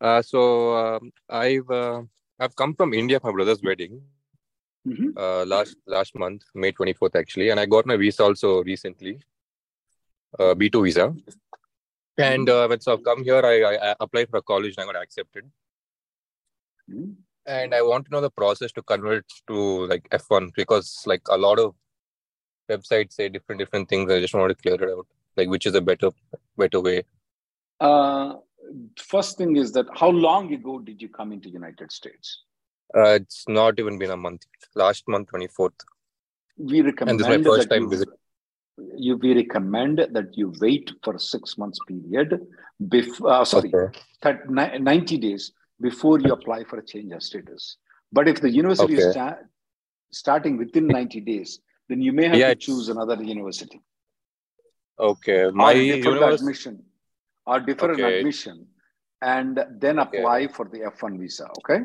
uh, 0.00 0.22
so 0.22 0.40
um, 0.76 1.12
I've 1.28 1.70
uh, 1.70 2.02
I've 2.42 2.56
come 2.56 2.74
from 2.74 2.92
India 2.92 3.20
for 3.20 3.32
my 3.32 3.36
brother's 3.38 3.62
wedding 3.62 4.02
Mhm. 4.86 5.10
uh, 5.16 5.44
last 5.46 5.76
last 5.86 6.16
month, 6.22 6.42
May 6.54 6.72
twenty 6.72 6.92
fourth 6.92 7.14
actually, 7.20 7.50
and 7.50 7.60
I 7.60 7.66
got 7.66 7.86
my 7.90 7.96
visa 7.96 8.24
also 8.24 8.64
recently, 8.64 9.12
uh, 10.38 10.54
B 10.54 10.68
two 10.68 10.82
visa. 10.82 11.14
And 12.18 12.48
uh, 12.54 12.66
when 12.66 12.80
so 12.80 12.94
I've 12.94 13.04
come 13.04 13.22
here, 13.28 13.42
I, 13.50 13.54
I, 13.74 13.94
applied 14.00 14.28
for 14.30 14.38
a 14.38 14.42
college 14.42 14.74
and 14.76 14.82
I 14.82 14.92
got 14.92 15.02
accepted. 15.02 15.50
Mhm. 16.90 17.14
And 17.46 17.74
I 17.74 17.82
want 17.82 18.06
to 18.06 18.12
know 18.12 18.20
the 18.20 18.30
process 18.30 18.72
to 18.72 18.82
convert 18.82 19.24
to 19.46 19.86
like 19.92 20.08
F 20.10 20.26
one 20.28 20.50
because 20.56 20.90
like 21.06 21.22
a 21.28 21.38
lot 21.46 21.58
of 21.60 21.74
websites 22.68 23.12
say 23.12 23.28
different 23.28 23.60
different 23.60 23.88
things. 23.88 24.10
I 24.10 24.20
just 24.20 24.34
want 24.34 24.50
to 24.50 24.62
clear 24.62 24.82
it 24.82 24.90
out, 24.98 25.06
like 25.36 25.48
which 25.48 25.66
is 25.66 25.76
a 25.76 25.80
better 25.80 26.10
better 26.56 26.80
way. 26.80 27.04
Uh, 27.80 28.34
first 28.98 29.38
thing 29.38 29.56
is 29.56 29.72
that 29.72 29.86
how 29.94 30.08
long 30.08 30.52
ago 30.52 30.78
did 30.78 31.00
you 31.02 31.08
come 31.08 31.32
into 31.32 31.48
United 31.48 31.92
States? 31.92 32.42
Uh, 32.96 33.14
it's 33.20 33.44
not 33.48 33.78
even 33.78 33.98
been 33.98 34.10
a 34.10 34.16
month. 34.16 34.44
Last 34.74 35.08
month, 35.08 35.28
twenty 35.28 35.48
fourth. 35.48 35.74
We 36.56 36.82
recommend 36.82 37.10
And 37.10 37.20
this 37.20 37.26
is 37.26 37.38
my 37.38 37.42
first 37.50 37.68
that 37.68 37.74
time 37.74 37.84
you, 37.84 37.88
visit. 37.88 38.08
you 38.96 39.16
we 39.16 39.34
recommend 39.34 39.98
that 39.98 40.36
you 40.36 40.52
wait 40.60 40.90
for 41.02 41.14
a 41.14 41.18
six 41.18 41.56
months 41.58 41.78
period 41.86 42.46
before 42.88 43.30
uh, 43.30 43.44
sorry 43.44 43.72
Okay. 43.74 43.98
that 44.22 44.50
ni- 44.50 44.78
90 44.78 45.18
days 45.18 45.52
before 45.80 46.18
you 46.20 46.32
apply 46.32 46.64
for 46.64 46.78
a 46.78 46.84
change 46.84 47.12
of 47.12 47.22
status 47.22 47.76
but 48.12 48.28
if 48.28 48.40
the 48.40 48.50
university 48.50 48.94
is 48.94 49.10
sta- 49.10 49.38
starting 50.10 50.56
within 50.56 50.86
90 50.86 51.20
days 51.20 51.60
then 51.88 52.00
you 52.02 52.12
may 52.12 52.26
have 52.28 52.38
Yeah, 52.38 52.48
to 52.50 52.54
choose 52.66 52.88
another 52.88 53.16
university 53.22 53.80
Okay. 54.98 55.50
My 55.52 55.72
university 55.72 56.34
admission 56.34 56.82
or 57.46 57.60
defer 57.60 57.92
an 57.92 58.04
admission 58.04 58.66
and 59.20 59.60
then 59.78 59.98
Okay. 59.98 60.18
apply 60.18 60.48
for 60.48 60.66
the 60.66 60.80
f1 60.80 61.18
visa 61.18 61.48
okay 61.58 61.80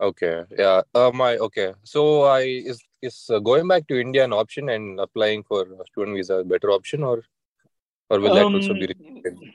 Okay. 0.00 0.42
Yeah. 0.58 0.82
Uh, 0.92 1.12
my 1.14 1.36
okay. 1.38 1.72
So 1.84 2.22
I 2.22 2.40
is 2.40 2.82
is 3.00 3.30
uh, 3.30 3.38
going 3.38 3.68
back 3.68 3.86
to 3.88 4.00
India 4.00 4.24
an 4.24 4.32
option 4.32 4.68
and 4.68 4.98
applying 4.98 5.44
for 5.44 5.62
a 5.62 5.86
student 5.86 6.16
visa 6.16 6.38
a 6.38 6.44
better 6.44 6.70
option 6.70 7.04
or 7.04 7.22
or 8.10 8.18
will 8.18 8.34
that 8.34 8.44
also 8.44 8.74
be 8.74 8.90
Um, 9.26 9.54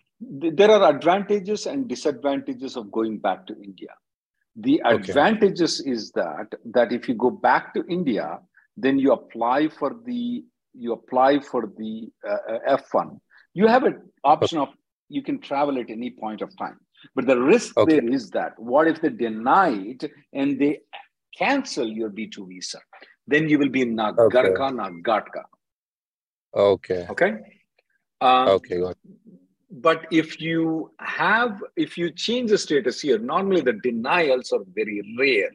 there 0.55 0.71
are 0.71 0.89
advantages 0.89 1.65
and 1.67 1.87
disadvantages 1.87 2.77
of 2.77 2.91
going 2.91 3.19
back 3.19 3.45
to 3.47 3.53
India. 3.61 3.93
The 4.55 4.81
Okay. 4.85 4.95
advantages 4.95 5.79
is 5.81 6.11
that 6.11 6.55
that 6.73 6.91
if 6.91 7.07
you 7.07 7.15
go 7.15 7.29
back 7.29 7.73
to 7.75 7.85
India, 7.87 8.39
then 8.77 8.97
you 8.97 9.11
apply 9.11 9.69
for 9.69 9.91
the 10.05 10.43
you 10.73 10.93
apply 10.93 11.39
for 11.39 11.67
the 11.77 12.09
uh, 12.27 12.41
uh, 12.55 12.77
F1. 12.77 13.19
You 13.53 13.67
have 13.67 13.83
an 13.83 14.01
option 14.23 14.59
of 14.59 14.69
you 15.09 15.21
can 15.23 15.39
travel 15.39 15.77
at 15.79 15.89
any 15.89 16.11
point 16.11 16.41
of 16.41 16.55
time, 16.57 16.79
but 17.15 17.25
the 17.25 17.39
risk 17.39 17.77
Okay. 17.77 17.99
there 17.99 18.07
is 18.07 18.29
that 18.31 18.57
what 18.57 18.87
if 18.87 19.01
they 19.01 19.09
deny 19.09 19.69
it 19.69 20.09
and 20.33 20.59
they 20.59 20.79
cancel 21.37 21.87
your 21.87 22.09
B2 22.09 22.47
visa? 22.47 22.79
Then 23.27 23.49
you 23.49 23.59
will 23.59 23.69
be 23.69 23.81
in 23.81 23.95
Nagarka, 23.95 24.71
Nagatka. 24.79 25.43
Okay. 26.55 27.05
Okay. 27.09 27.31
Um, 28.21 28.49
Okay. 28.49 28.81
But 29.71 30.07
if 30.11 30.41
you 30.41 30.91
have 30.99 31.63
if 31.75 31.95
you 31.95 32.11
change 32.11 32.49
the 32.49 32.57
status 32.57 32.99
here 33.01 33.19
normally 33.19 33.61
the 33.61 33.73
denials 33.73 34.51
are 34.51 34.63
very 34.73 35.01
rare 35.19 35.51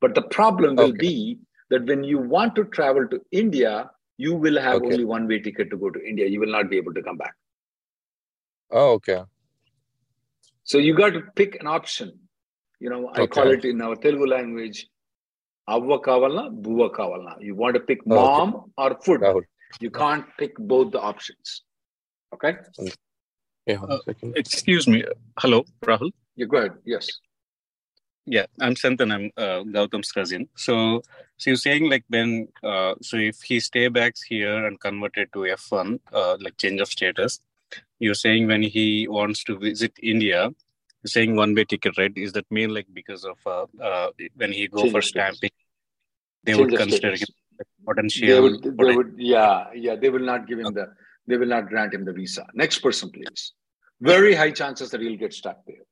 but 0.00 0.14
the 0.14 0.22
problem 0.22 0.76
will 0.76 0.90
Okay. 0.90 0.98
be 0.98 1.38
that 1.70 1.84
when 1.86 2.04
you 2.04 2.18
want 2.18 2.54
to 2.54 2.64
travel 2.76 3.08
to 3.08 3.20
india 3.32 3.90
you 4.16 4.36
will 4.44 4.60
have 4.66 4.76
Okay. 4.76 4.92
only 4.92 5.04
one 5.04 5.26
way 5.26 5.40
ticket 5.40 5.70
to 5.70 5.76
go 5.76 5.90
to 5.90 6.00
india 6.12 6.26
you 6.34 6.38
will 6.38 6.54
not 6.58 6.70
be 6.70 6.76
able 6.76 6.94
to 6.94 7.02
come 7.08 7.18
back 7.24 7.34
Oh, 8.70 8.92
okay. 8.98 9.22
so 10.70 10.76
you 10.78 10.94
got 10.94 11.10
to 11.16 11.20
pick 11.40 11.52
an 11.60 11.66
option 11.66 12.08
you 12.84 12.90
know 12.90 13.10
i 13.14 13.26
call 13.26 13.50
it 13.56 13.64
in 13.64 13.78
our 13.86 13.96
telugu 14.02 14.26
language 14.32 14.78
avva 15.74 15.96
kavalna 16.08 16.42
buvva 16.64 16.88
kavalna 16.98 17.32
you 17.46 17.54
want 17.62 17.74
to 17.78 17.82
pick 17.90 18.00
Okay. 18.06 18.16
mom 18.18 18.50
or 18.82 18.90
food 19.06 19.22
Rahul. 19.26 19.44
you 19.84 19.90
can't 20.02 20.26
pick 20.40 20.52
both 20.72 20.90
the 20.96 21.02
options 21.12 21.48
okay 22.36 22.54
Yeah. 23.70 23.80
Uh. 23.94 24.12
Excuse 24.42 24.84
me. 24.92 24.98
Hello, 25.42 25.58
Rahul. 25.88 26.10
you 26.40 26.46
go 26.52 26.58
ahead 26.60 26.76
yes 26.92 27.08
Yeah, 28.36 28.46
I'm 28.64 28.74
Santan. 28.80 29.10
I'm 29.14 29.26
uh, 29.44 29.60
Gautam's 29.74 30.10
cousin. 30.16 30.42
So, 30.64 30.74
so 31.40 31.44
you're 31.50 31.56
saying 31.66 31.84
like 31.92 32.04
when, 32.14 32.30
uh, 32.62 32.92
so 33.08 33.16
if 33.16 33.36
he 33.48 33.56
stay 33.68 33.84
back 33.98 34.14
here 34.32 34.66
and 34.66 34.78
converted 34.86 35.28
to 35.32 35.40
F1, 35.56 35.86
uh, 36.12 36.36
like 36.44 36.56
change 36.64 36.80
of 36.84 36.90
status, 36.96 37.40
you're 37.98 38.14
saying 38.14 38.46
when 38.46 38.62
he 38.62 39.08
wants 39.08 39.44
to 39.44 39.58
visit 39.58 39.92
India, 40.02 40.50
saying 41.06 41.36
one 41.36 41.54
way 41.54 41.64
ticket, 41.64 41.96
right? 41.98 42.12
Is 42.16 42.32
that 42.32 42.50
mean 42.50 42.72
like 42.74 42.86
because 42.92 43.24
of 43.24 43.38
uh, 43.46 43.66
uh, 43.82 44.10
when 44.36 44.52
he 44.52 44.68
go 44.68 44.82
Change 44.82 44.92
for 44.92 44.98
of 44.98 45.04
status. 45.04 45.38
stamping, 45.38 45.50
they 46.44 46.52
Change 46.52 46.60
would 46.60 46.72
of 46.74 46.78
consider 46.78 47.16
status. 47.16 47.28
him 47.28 47.34
potential? 47.86 48.28
they 48.28 48.40
would 48.40 48.62
they 48.62 48.70
poten- 48.70 48.96
would 48.96 49.14
yeah 49.18 49.66
yeah 49.74 49.96
they 49.96 50.10
will 50.14 50.26
not 50.32 50.46
give 50.46 50.58
him 50.60 50.72
the 50.74 50.84
they 51.26 51.36
will 51.36 51.48
not 51.54 51.68
grant 51.70 51.92
him 51.94 52.04
the 52.08 52.12
visa 52.12 52.44
next 52.54 52.78
person 52.84 53.10
please 53.10 53.52
very 54.00 54.32
high 54.40 54.50
chances 54.60 54.90
that 54.92 55.00
he'll 55.00 55.16
get 55.22 55.32
stuck 55.38 55.58
there 55.66 55.84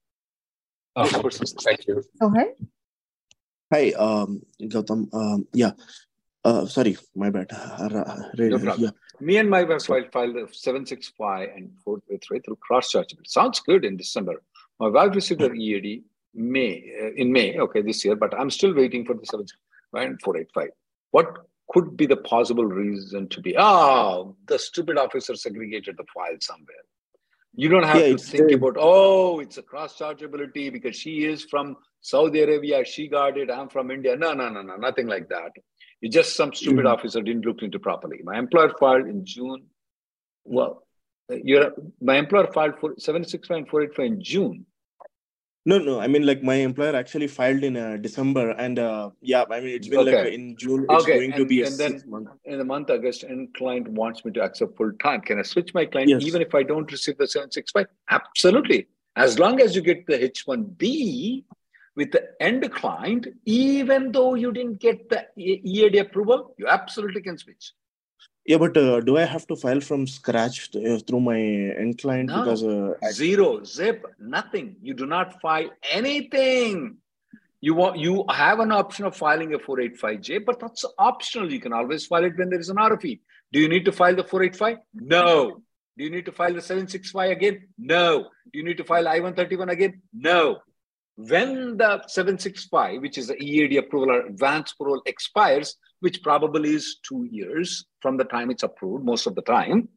next 1.04 1.20
person 1.26 1.44
please. 1.46 1.64
Thank 1.64 1.86
you. 1.88 1.96
Go 2.20 2.28
ahead. 2.34 2.54
Hi, 3.72 3.90
um, 4.06 4.42
Gautam. 4.62 5.00
Um, 5.12 5.48
yeah. 5.52 5.72
Uh, 6.44 6.66
sorry, 6.66 6.96
my 7.16 7.30
bad. 7.30 7.48
Uh, 7.50 7.88
ra- 7.92 8.02
ra- 8.02 8.28
No 8.38 8.58
problem. 8.60 8.84
yeah. 8.84 8.90
Me 9.20 9.36
and 9.38 9.48
my 9.50 9.62
wife 9.62 9.84
filed, 9.86 10.12
filed 10.12 10.36
a 10.36 10.52
765 10.52 11.48
and 11.56 11.70
433 11.84 12.40
through 12.40 12.56
cross 12.56 12.90
charge 12.90 13.14
sounds 13.24 13.60
good 13.60 13.84
in 13.84 13.96
december. 13.96 14.42
My 14.80 14.88
wife 14.88 15.14
received 15.14 15.40
her 15.40 15.54
ead 15.54 16.02
may 16.34 16.92
uh, 17.02 17.12
in 17.16 17.32
may 17.32 17.58
okay 17.58 17.80
this 17.80 18.04
year 18.04 18.14
but 18.14 18.38
i'm 18.38 18.50
still 18.50 18.74
waiting 18.74 19.06
for 19.06 19.14
the 19.14 19.24
765 19.24 20.10
and 20.10 20.20
485 20.20 20.68
what 21.12 21.46
could 21.70 21.96
be 21.96 22.04
the 22.06 22.16
possible 22.18 22.66
reason 22.66 23.26
to 23.28 23.40
be 23.40 23.54
oh 23.58 24.36
the 24.46 24.58
stupid 24.58 24.98
officer 24.98 25.34
segregated 25.34 25.96
the 25.96 26.04
file 26.14 26.36
somewhere. 26.40 26.84
You 27.58 27.70
don't 27.70 27.84
have 27.84 28.02
Yeah, 28.02 28.10
to 28.10 28.18
think 28.18 28.50
the- 28.50 28.56
about 28.56 28.76
oh 28.78 29.40
it's 29.40 29.56
a 29.56 29.62
cross 29.62 29.98
chargeability 29.98 30.70
because 30.70 30.94
she 30.94 31.24
is 31.24 31.42
from 31.44 31.76
saudi 32.02 32.42
arabia 32.42 32.84
she 32.84 33.08
got 33.08 33.38
it 33.38 33.50
i'm 33.50 33.68
from 33.70 33.90
india. 33.90 34.14
No 34.14 34.34
no 34.34 34.50
no 34.50 34.60
no 34.62 34.76
nothing 34.76 35.06
like 35.06 35.28
that 35.30 35.52
it's 36.02 36.14
just 36.14 36.36
some 36.36 36.52
stupid 36.52 36.84
Mhm. 36.84 36.92
officer 36.94 37.20
didn't 37.22 37.44
look 37.46 37.62
into 37.62 37.78
properly 37.78 38.20
my 38.30 38.38
employer 38.38 38.70
filed 38.80 39.06
in 39.12 39.24
june 39.24 39.62
well 40.44 40.86
you're 41.50 41.72
my 42.00 42.16
employer 42.16 42.48
filed 42.52 42.78
for 42.80 42.94
765 42.98 43.56
and 43.58 43.68
485 43.68 44.06
in 44.12 44.22
june 44.22 44.66
No, 45.70 45.76
no. 45.84 45.94
I 46.02 46.06
mean, 46.06 46.24
like 46.26 46.42
my 46.48 46.54
employer 46.64 46.94
actually 46.98 47.26
filed 47.36 47.64
in 47.68 47.76
uh, 47.76 47.96
December, 48.02 48.42
and 48.64 48.78
uh, 48.78 49.10
yeah, 49.30 49.42
I 49.54 49.58
mean, 49.62 49.72
it's 49.78 49.88
been 49.94 50.04
like 50.08 50.14
Okay. 50.18 50.28
uh, 50.30 50.34
in 50.36 50.44
June. 50.60 50.84
It's 50.88 50.98
okay 50.98 51.16
going 51.18 51.32
to 51.38 51.40
and, 51.44 51.48
be 51.52 51.56
a 51.62 51.66
and 51.68 51.76
then 51.82 51.94
month. 52.12 52.28
in 52.52 52.58
the 52.60 52.66
month 52.72 52.92
august 52.96 53.24
and 53.30 53.48
client 53.58 53.88
wants 54.02 54.24
me 54.24 54.30
to 54.36 54.42
accept 54.48 54.76
full 54.80 54.92
time 55.06 55.24
can 55.30 55.40
i 55.44 55.46
switch 55.52 55.72
my 55.78 55.84
client 55.94 56.12
Yes. 56.12 56.22
even 56.28 56.44
if 56.46 56.54
i 56.60 56.62
don't 56.70 56.94
receive 56.96 57.18
the 57.22 57.28
765 57.32 57.88
absolutely 58.18 58.78
as 59.24 59.34
long 59.44 59.60
as 59.66 59.74
you 59.78 59.82
get 59.90 60.06
the 60.12 60.18
h1b 60.28 60.92
with 61.96 62.12
the 62.12 62.22
end 62.40 62.70
client, 62.72 63.26
even 63.44 64.12
though 64.12 64.34
you 64.34 64.52
didn't 64.52 64.78
get 64.80 65.08
the 65.08 65.26
EAD 65.36 65.96
approval, 65.96 66.54
you 66.58 66.68
absolutely 66.68 67.22
can 67.22 67.38
switch. 67.38 67.72
Yeah, 68.44 68.58
but 68.58 68.76
uh, 68.76 69.00
do 69.00 69.16
I 69.16 69.24
have 69.24 69.46
to 69.48 69.56
file 69.56 69.80
from 69.80 70.06
scratch 70.06 70.70
uh, 70.76 70.98
through 71.06 71.20
my 71.20 71.40
end 71.40 71.98
client 71.98 72.28
No. 72.28 72.40
because 72.40 72.62
uh, 72.62 72.94
I- 73.02 73.10
Zero, 73.10 73.64
zip, 73.64 74.06
nothing. 74.20 74.76
You 74.82 74.94
do 74.94 75.06
not 75.06 75.40
file 75.40 75.70
anything. 75.90 76.98
You 77.60 77.74
want 77.74 77.98
you 77.98 78.24
have 78.30 78.60
an 78.60 78.70
option 78.70 79.06
of 79.06 79.16
filing 79.16 79.54
a 79.54 79.58
485J, 79.58 80.44
but 80.44 80.60
that's 80.60 80.84
optional. 80.98 81.50
You 81.50 81.58
can 81.58 81.72
always 81.72 82.06
file 82.06 82.24
it 82.24 82.36
when 82.38 82.50
there 82.50 82.60
is 82.60 82.68
an 82.68 82.76
RFE. 82.76 83.18
Do 83.52 83.58
you 83.58 83.68
need 83.68 83.84
to 83.86 83.92
file 83.92 84.14
the 84.14 84.22
485? 84.22 84.76
No. 84.94 85.62
Do 85.96 86.04
you 86.04 86.10
need 86.10 86.26
to 86.26 86.32
file 86.32 86.52
the 86.52 86.60
765 86.60 87.30
again? 87.30 87.68
No. 87.78 88.28
Do 88.52 88.58
you 88.58 88.64
need 88.64 88.76
to 88.76 88.84
file 88.84 89.08
I-131 89.08 89.70
again? 89.70 90.02
No. 90.12 90.58
When 91.16 91.78
the 91.78 92.02
765, 92.06 93.00
which 93.00 93.16
is 93.16 93.28
the 93.28 93.42
EAD 93.42 93.78
approval 93.78 94.10
or 94.10 94.26
advance 94.26 94.74
parole 94.74 95.02
expires, 95.06 95.76
which 96.00 96.22
probably 96.22 96.74
is 96.74 96.98
two 97.02 97.26
years 97.30 97.86
from 98.00 98.18
the 98.18 98.24
time 98.24 98.50
it's 98.50 98.62
approved, 98.62 99.04
most 99.04 99.26
of 99.26 99.34
the 99.34 99.42
time, 99.42 99.88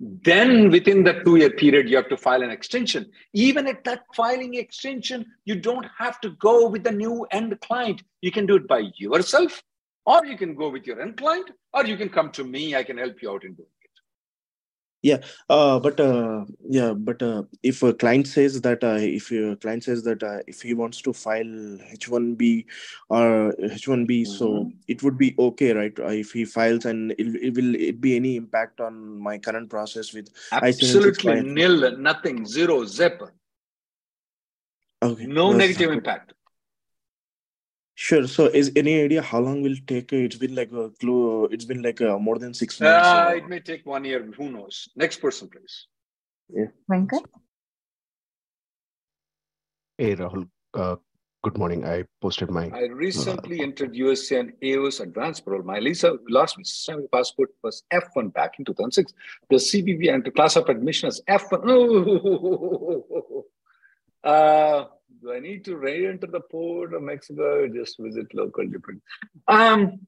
then 0.00 0.70
within 0.70 1.02
that 1.04 1.24
two 1.24 1.36
year 1.36 1.50
period, 1.50 1.88
you 1.88 1.96
have 1.96 2.08
to 2.08 2.16
file 2.16 2.42
an 2.42 2.50
extension. 2.50 3.10
Even 3.32 3.66
at 3.66 3.84
that 3.84 4.02
filing 4.14 4.54
extension, 4.54 5.26
you 5.44 5.56
don't 5.56 5.86
have 5.98 6.20
to 6.20 6.30
go 6.30 6.68
with 6.68 6.84
the 6.84 6.92
new 6.92 7.26
end 7.30 7.60
client. 7.60 8.02
You 8.20 8.30
can 8.30 8.46
do 8.46 8.56
it 8.56 8.68
by 8.68 8.90
yourself, 8.96 9.62
or 10.06 10.24
you 10.24 10.36
can 10.36 10.54
go 10.54 10.68
with 10.68 10.86
your 10.86 11.00
end 11.00 11.16
client, 11.16 11.50
or 11.72 11.84
you 11.84 11.96
can 11.96 12.08
come 12.08 12.30
to 12.32 12.44
me. 12.44 12.76
I 12.76 12.84
can 12.84 12.98
help 12.98 13.22
you 13.22 13.30
out 13.30 13.44
in 13.44 13.54
doing. 13.54 13.68
Yeah, 15.02 15.18
uh, 15.48 15.78
but 15.78 16.00
uh, 16.00 16.44
yeah, 16.68 16.92
but 16.92 17.22
uh, 17.22 17.44
if 17.62 17.82
a 17.82 17.94
client 17.94 18.26
says 18.26 18.60
that 18.62 18.82
uh, 18.82 18.98
if 18.98 19.30
your 19.30 19.54
client 19.56 19.84
says 19.84 20.02
that 20.02 20.22
uh, 20.22 20.38
if 20.46 20.62
he 20.62 20.74
wants 20.74 21.00
to 21.02 21.12
file 21.12 21.44
H1B 21.44 22.64
or 23.08 23.54
H1B, 23.62 24.26
so 24.26 24.70
it 24.88 25.02
would 25.02 25.16
be 25.16 25.36
okay, 25.38 25.72
right? 25.72 25.98
Uh, 25.98 26.08
if 26.08 26.32
he 26.32 26.44
files 26.44 26.84
and 26.84 27.12
it, 27.12 27.28
it 27.42 27.54
will 27.54 27.76
it 27.76 28.00
be 28.00 28.16
any 28.16 28.36
impact 28.36 28.80
on 28.80 29.20
my 29.20 29.38
current 29.38 29.70
process 29.70 30.12
with 30.12 30.30
Absolutely 30.50 31.42
nil, 31.42 31.96
nothing, 31.96 32.44
zero, 32.44 32.84
zip, 32.84 33.22
Okay, 35.00 35.26
no 35.26 35.52
that's 35.52 35.58
negative 35.58 35.90
good. 35.90 35.98
impact. 35.98 36.32
Sure. 38.00 38.28
So, 38.28 38.46
is 38.46 38.70
any 38.76 39.02
idea 39.02 39.20
how 39.20 39.40
long 39.40 39.60
will 39.60 39.74
take? 39.88 40.12
It's 40.12 40.36
been 40.36 40.54
like 40.54 40.70
a 40.70 40.88
clue. 41.00 41.46
It's 41.46 41.64
been 41.64 41.82
like 41.82 42.00
uh, 42.00 42.16
more 42.16 42.38
than 42.38 42.54
six 42.54 42.80
months. 42.80 43.08
Uh, 43.08 43.26
uh, 43.30 43.32
it 43.34 43.48
may 43.48 43.58
take 43.58 43.84
one 43.84 44.04
year. 44.04 44.22
Who 44.36 44.52
knows? 44.52 44.88
Next 44.94 45.20
person, 45.20 45.48
please. 45.48 45.88
Venkat? 46.88 47.24
Hey 49.98 50.14
Rahul, 50.14 50.48
uh, 50.74 50.94
good 51.42 51.58
morning. 51.58 51.84
I 51.84 52.04
posted 52.22 52.52
my 52.52 52.70
I 52.72 52.82
recently 52.82 53.60
entered 53.62 53.96
USA 53.96 54.40
and 54.40 54.52
AOS 54.62 55.00
advanced 55.00 55.44
parole. 55.44 55.64
My 55.64 55.80
Lisa 55.80 56.18
last 56.28 56.56
visa 56.56 56.98
passport 57.12 57.50
was 57.64 57.82
F1 57.92 58.32
back 58.32 58.60
in 58.60 58.64
2006. 58.64 59.12
The 59.50 59.56
CBP 59.56 60.14
and 60.14 60.22
the 60.22 60.30
class 60.30 60.54
of 60.54 60.68
admission 60.68 61.08
is 61.08 61.20
F1. 61.28 61.62
Oh, 61.66 63.44
uh, 64.22 64.84
do 65.28 65.34
I 65.34 65.40
need 65.40 65.64
to 65.66 65.76
re-enter 65.76 66.26
the 66.26 66.40
port 66.40 66.94
of 66.94 67.02
Mexico 67.02 67.62
or 67.62 67.68
just 67.68 67.98
visit 67.98 68.26
local 68.34 68.66
different? 68.66 69.02
Um, 69.46 70.00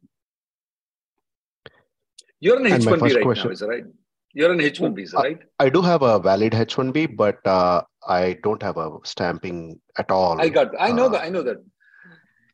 you're 2.40 2.56
an 2.58 2.64
H1B 2.66 2.98
first 3.00 3.14
right 3.16 3.22
question- 3.24 3.48
now, 3.48 3.52
is 3.52 3.60
that 3.60 3.68
right? 3.68 3.84
You're 4.32 4.52
an 4.52 4.60
H1 4.60 4.94
visa, 4.94 5.18
Uh, 5.18 5.22
right? 5.22 5.38
I 5.58 5.68
do 5.68 5.82
have 5.82 6.02
a 6.02 6.18
valid 6.20 6.52
H1B, 6.52 7.16
but 7.16 7.44
uh, 7.46 7.82
I 8.06 8.38
don't 8.44 8.62
have 8.62 8.76
a 8.76 8.98
stamping 9.04 9.80
at 9.98 10.10
all. 10.10 10.40
I 10.40 10.48
got. 10.48 10.68
I 10.78 10.92
know 10.92 11.06
Uh, 11.06 11.08
that. 11.10 11.22
I 11.24 11.28
know 11.28 11.42
that. 11.42 11.58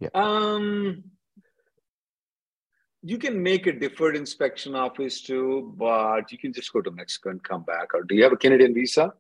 yeah. 0.01 0.09
Um, 0.15 1.05
you 3.03 3.19
can 3.19 3.41
make 3.43 3.67
a 3.67 3.73
deferred 3.73 4.17
inspection 4.17 4.75
office 4.75 5.21
too, 5.23 5.75
but 5.77 6.33
you 6.33 6.39
can 6.39 6.53
just 6.53 6.73
go 6.73 6.81
to 6.81 6.91
Mexico 6.91 7.29
and 7.31 7.43
come 7.45 7.63
back. 7.63 7.95
Or 7.95 8.03
do 8.05 8.15
you 8.17 8.23
have 8.25 8.33
a 8.33 8.39
Canadian 8.39 8.73
visa? 8.75 9.13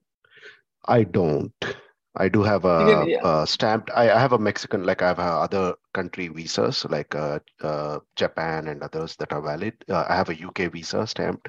I 0.87 1.05
don't. 1.05 1.53
I 2.16 2.29
do 2.29 2.42
have 2.42 2.64
a, 2.64 3.05
yeah. 3.07 3.18
uh 3.22 3.44
stamped. 3.44 3.90
I, 3.94 4.11
I 4.11 4.18
have 4.18 4.33
a 4.33 4.38
Mexican, 4.38 4.85
like 4.85 5.02
I 5.02 5.09
have 5.09 5.18
other 5.18 5.74
country 5.92 6.29
visas, 6.29 6.85
like 6.88 7.14
uh, 7.14 7.40
uh, 7.62 8.00
Japan 8.16 8.68
and 8.68 8.83
others 8.83 9.16
that 9.16 9.33
are 9.33 9.42
valid. 9.42 9.74
Uh, 9.88 10.05
I 10.09 10.16
have 10.16 10.31
a 10.31 10.46
UK 10.46 10.72
visa 10.72 11.07
stamped. 11.07 11.48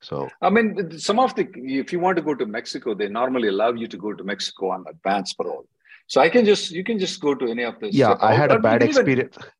So 0.00 0.28
I 0.40 0.50
mean, 0.50 0.98
some 0.98 1.20
of 1.20 1.34
the 1.36 1.48
if 1.54 1.92
you 1.92 2.00
want 2.00 2.16
to 2.16 2.22
go 2.22 2.34
to 2.34 2.44
Mexico, 2.44 2.94
they 2.94 3.08
normally 3.08 3.48
allow 3.48 3.72
you 3.72 3.86
to 3.86 3.96
go 3.96 4.12
to 4.12 4.24
Mexico 4.24 4.70
on 4.70 4.84
advance 4.88 5.32
parole. 5.32 5.66
So 6.08 6.20
I 6.20 6.28
can 6.28 6.44
just 6.44 6.72
you 6.72 6.84
can 6.84 6.98
just 6.98 7.20
go 7.20 7.34
to 7.34 7.46
any 7.46 7.62
of 7.62 7.78
the 7.78 7.92
yeah, 7.92 8.16
I 8.20 8.34
had 8.34 8.50
a 8.50 8.58
bad 8.58 8.82
experience. 8.82 9.36
even- 9.36 9.50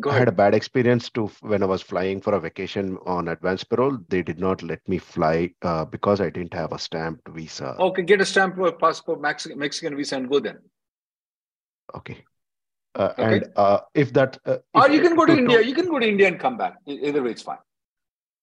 Go 0.00 0.10
I 0.10 0.18
had 0.18 0.28
a 0.28 0.32
bad 0.32 0.54
experience 0.54 1.10
too 1.10 1.30
when 1.42 1.62
I 1.62 1.66
was 1.66 1.82
flying 1.82 2.20
for 2.20 2.32
a 2.34 2.40
vacation 2.40 2.96
on 3.04 3.28
advance 3.28 3.62
parole. 3.62 3.98
They 4.08 4.22
did 4.22 4.38
not 4.38 4.62
let 4.62 4.86
me 4.88 4.96
fly 4.98 5.52
uh, 5.62 5.84
because 5.84 6.20
I 6.20 6.30
didn't 6.30 6.54
have 6.54 6.72
a 6.72 6.78
stamped 6.78 7.28
visa. 7.28 7.76
Okay, 7.78 8.02
get 8.02 8.20
a 8.20 8.24
stamp 8.24 8.56
for 8.56 8.72
passport 8.72 9.20
Mexican 9.20 9.58
Mexican 9.58 9.96
visa 9.96 10.16
and 10.16 10.30
go 10.30 10.40
then. 10.40 10.58
Okay. 11.94 12.24
Uh, 12.94 13.12
Okay. 13.18 13.22
And 13.36 13.46
uh, 13.56 13.80
if 13.94 14.12
that, 14.14 14.38
uh, 14.46 14.58
Or 14.74 14.88
you 14.90 15.00
can 15.02 15.14
go 15.14 15.26
to 15.26 15.32
to- 15.32 15.38
India. 15.38 15.58
to- 15.58 15.66
You 15.66 15.74
can 15.74 15.88
go 15.88 15.98
to 15.98 16.08
India 16.08 16.26
and 16.28 16.38
come 16.40 16.56
back. 16.56 16.76
Either 16.86 17.22
way, 17.22 17.30
it's 17.30 17.42
fine. 17.42 17.58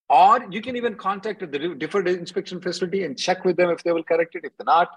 Or 0.10 0.46
you 0.52 0.62
can 0.62 0.76
even 0.76 0.96
contact 0.96 1.40
the 1.40 1.76
deferred 1.76 2.08
inspection 2.08 2.60
facility 2.62 3.04
and 3.06 3.18
check 3.18 3.46
with 3.46 3.58
them 3.58 3.70
if 3.70 3.84
they 3.84 3.92
will 3.92 4.04
correct 4.04 4.36
it. 4.36 4.44
If 4.44 4.54
they're 4.58 4.66
not, 4.66 4.90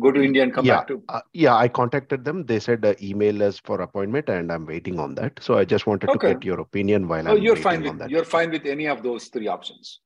go 0.00 0.10
to 0.12 0.22
India 0.22 0.42
and 0.42 0.52
come 0.52 0.64
yeah, 0.64 0.78
back 0.78 0.88
to. 0.88 1.02
uh, 1.08 1.20
yeah, 1.32 1.54
I 1.54 1.68
contacted 1.68 2.24
them. 2.24 2.44
They 2.46 2.58
said 2.60 2.84
uh, 2.84 2.94
email 3.02 3.42
us 3.42 3.58
for 3.58 3.80
appointment, 3.80 4.28
and 4.28 4.50
I'm 4.52 4.66
waiting 4.66 4.98
on 4.98 5.14
that. 5.16 5.38
So 5.40 5.58
I 5.58 5.64
just 5.64 5.86
wanted 5.86 6.08
Okay. 6.10 6.28
to 6.28 6.34
get 6.34 6.44
your 6.44 6.60
opinion 6.60 7.08
while 7.08 7.26
Oh, 7.28 7.32
I'm 7.32 7.42
you're 7.42 7.54
waiting 7.54 7.62
fine 7.64 7.78
on 7.78 7.84
with 7.84 7.98
that. 8.00 8.10
you're 8.10 8.24
fine 8.24 8.50
with 8.50 8.66
any 8.66 8.86
of 8.88 9.02
those 9.02 9.28
three 9.28 9.48
options. 9.48 10.00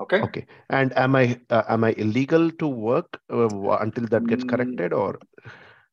Okay. 0.00 0.20
Okay. 0.22 0.46
And 0.70 0.96
am 0.96 1.16
I 1.16 1.40
uh, 1.50 1.62
am 1.68 1.84
I 1.84 1.94
illegal 1.96 2.50
to 2.50 2.66
work 2.68 3.18
uh, 3.32 3.48
until 3.78 4.06
that 4.06 4.26
gets 4.26 4.44
Mm. 4.44 4.50
corrected, 4.50 4.92
or 4.92 5.18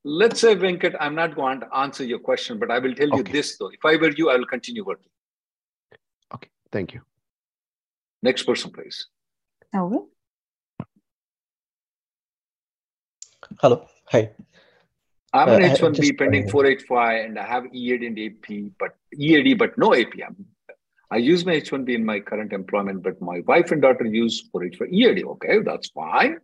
Let's 0.05 0.41
say 0.41 0.53
Venkat, 0.53 0.97
I'm 0.99 1.15
not 1.15 1.33
going 1.33 1.61
to 1.61 1.67
answer 1.73 2.03
your 2.03 2.19
question, 2.19 2.59
but 2.59 2.69
I 2.69 2.79
will 2.79 2.93
tell 2.93 3.07
you 3.07 3.19
Okay. 3.21 3.31
this 3.31 3.57
though. 3.57 3.69
If 3.69 3.85
I 3.85 3.95
were 3.95 4.11
you, 4.11 4.29
I 4.29 4.35
will 4.35 4.45
continue 4.45 4.83
working. 4.83 5.09
Okay. 6.33 6.49
Thank 6.73 6.93
you. 6.93 7.01
Next 8.21 8.43
person, 8.43 8.71
please. 8.71 9.07
Okay. 9.73 10.05
Hello. 13.61 13.85
Hi. 14.11 14.31
I'm 15.33 15.49
Uh, 15.49 15.53
an 15.55 15.63
I- 15.63 15.69
H1B 15.75 15.95
just, 15.95 16.17
pending 16.17 16.45
uh, 16.47 16.51
485 16.51 17.25
and 17.25 17.39
I 17.39 17.43
have 17.45 17.65
EAD 17.73 18.03
and 18.05 18.19
AP, 18.19 18.71
but 18.79 18.95
EAD, 19.17 19.55
but 19.57 19.77
no 19.77 19.93
AP. 19.93 20.21
I'm- 20.21 20.45
I 21.11 21.17
use 21.17 21.45
my 21.45 21.53
H1B 21.53 21.93
in 21.93 22.05
my 22.05 22.19
current 22.19 22.53
employment, 22.53 23.03
but 23.03 23.21
my 23.21 23.39
wife 23.41 23.71
and 23.71 23.81
daughter 23.81 24.05
use 24.05 24.41
485 24.51 24.91
EAD. 24.91 25.23
Okay, 25.23 25.59
that's 25.59 25.89
fine. 25.89 26.39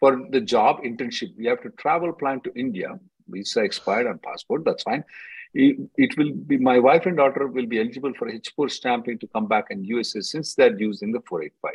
For 0.00 0.26
the 0.30 0.40
job 0.40 0.82
internship, 0.82 1.36
we 1.36 1.46
have 1.46 1.60
to 1.62 1.70
travel 1.70 2.12
plan 2.12 2.40
to 2.42 2.52
India. 2.54 2.98
Visa 3.28 3.62
expired 3.62 4.06
on 4.06 4.18
passport. 4.20 4.64
That's 4.64 4.82
fine. 4.82 5.04
It, 5.52 5.76
it 5.96 6.16
will 6.16 6.32
be 6.32 6.56
my 6.58 6.78
wife 6.78 7.04
and 7.06 7.16
daughter 7.16 7.46
will 7.48 7.66
be 7.66 7.78
eligible 7.80 8.12
for 8.14 8.30
H4 8.30 8.70
stamping 8.70 9.18
to 9.18 9.26
come 9.28 9.46
back 9.46 9.66
in 9.70 9.84
USA 9.84 10.20
since 10.20 10.54
they're 10.54 10.78
using 10.78 11.12
the 11.12 11.20
485 11.28 11.74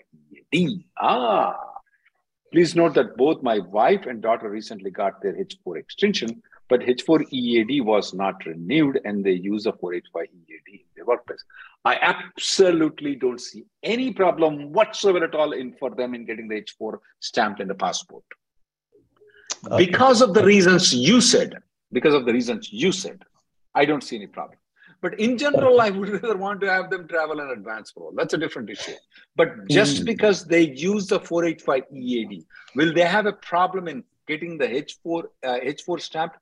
EAD. 0.53 0.85
Ah, 0.99 1.72
Please 2.53 2.75
note 2.75 2.93
that 2.93 3.17
both 3.17 3.41
my 3.41 3.57
wife 3.57 4.05
and 4.05 4.21
daughter 4.21 4.47
recently 4.47 4.91
got 4.91 5.23
their 5.23 5.33
H4 5.33 5.75
extension, 5.75 6.43
but 6.69 6.81
H4 6.81 7.25
EAD 7.31 7.81
was 7.83 8.13
not 8.13 8.45
renewed 8.45 9.01
and 9.05 9.25
they 9.25 9.31
use 9.31 9.65
a 9.65 9.73
485 9.73 10.27
EAD 10.31 10.73
in 10.73 10.79
their 10.95 11.05
workplace. 11.05 11.43
I 11.83 11.97
absolutely 11.99 13.15
don't 13.15 13.41
see 13.41 13.65
any 13.81 14.13
problem 14.13 14.71
whatsoever 14.71 15.25
at 15.25 15.33
all 15.33 15.53
in 15.53 15.73
for 15.73 15.89
them 15.95 16.13
in 16.13 16.25
getting 16.25 16.47
the 16.47 16.61
H4 16.61 16.99
stamped 17.21 17.59
in 17.59 17.67
the 17.67 17.73
passport. 17.73 18.23
Okay. 19.65 19.87
Because 19.87 20.21
of 20.21 20.35
the 20.35 20.45
reasons 20.45 20.93
you 20.93 21.21
said, 21.21 21.57
because 21.91 22.13
of 22.13 22.25
the 22.25 22.33
reasons 22.33 22.71
you 22.71 22.91
said, 22.91 23.23
I 23.73 23.85
don't 23.85 24.03
see 24.03 24.17
any 24.17 24.27
problem. 24.27 24.59
But 25.03 25.19
in 25.19 25.37
general, 25.37 25.81
I 25.81 25.89
would 25.89 26.09
rather 26.09 26.37
want 26.37 26.61
to 26.61 26.69
have 26.71 26.89
them 26.89 27.07
travel 27.13 27.41
in 27.41 27.49
advance 27.49 27.91
parole. 27.91 28.13
That's 28.15 28.33
a 28.33 28.37
different 28.43 28.69
issue. 28.75 28.95
But 29.35 29.49
just 29.67 30.01
Mm. 30.01 30.05
because 30.05 30.45
they 30.53 30.61
use 30.61 31.07
the 31.13 31.19
485 31.19 31.83
EAD, 31.91 32.45
will 32.77 32.93
they 32.97 33.07
have 33.15 33.25
a 33.25 33.33
problem 33.33 33.89
in 33.93 34.03
getting 34.27 34.57
the 34.57 34.67
H4 34.67 35.23
uh, 35.43 35.59
H4 35.73 35.99
stamp? 36.09 36.33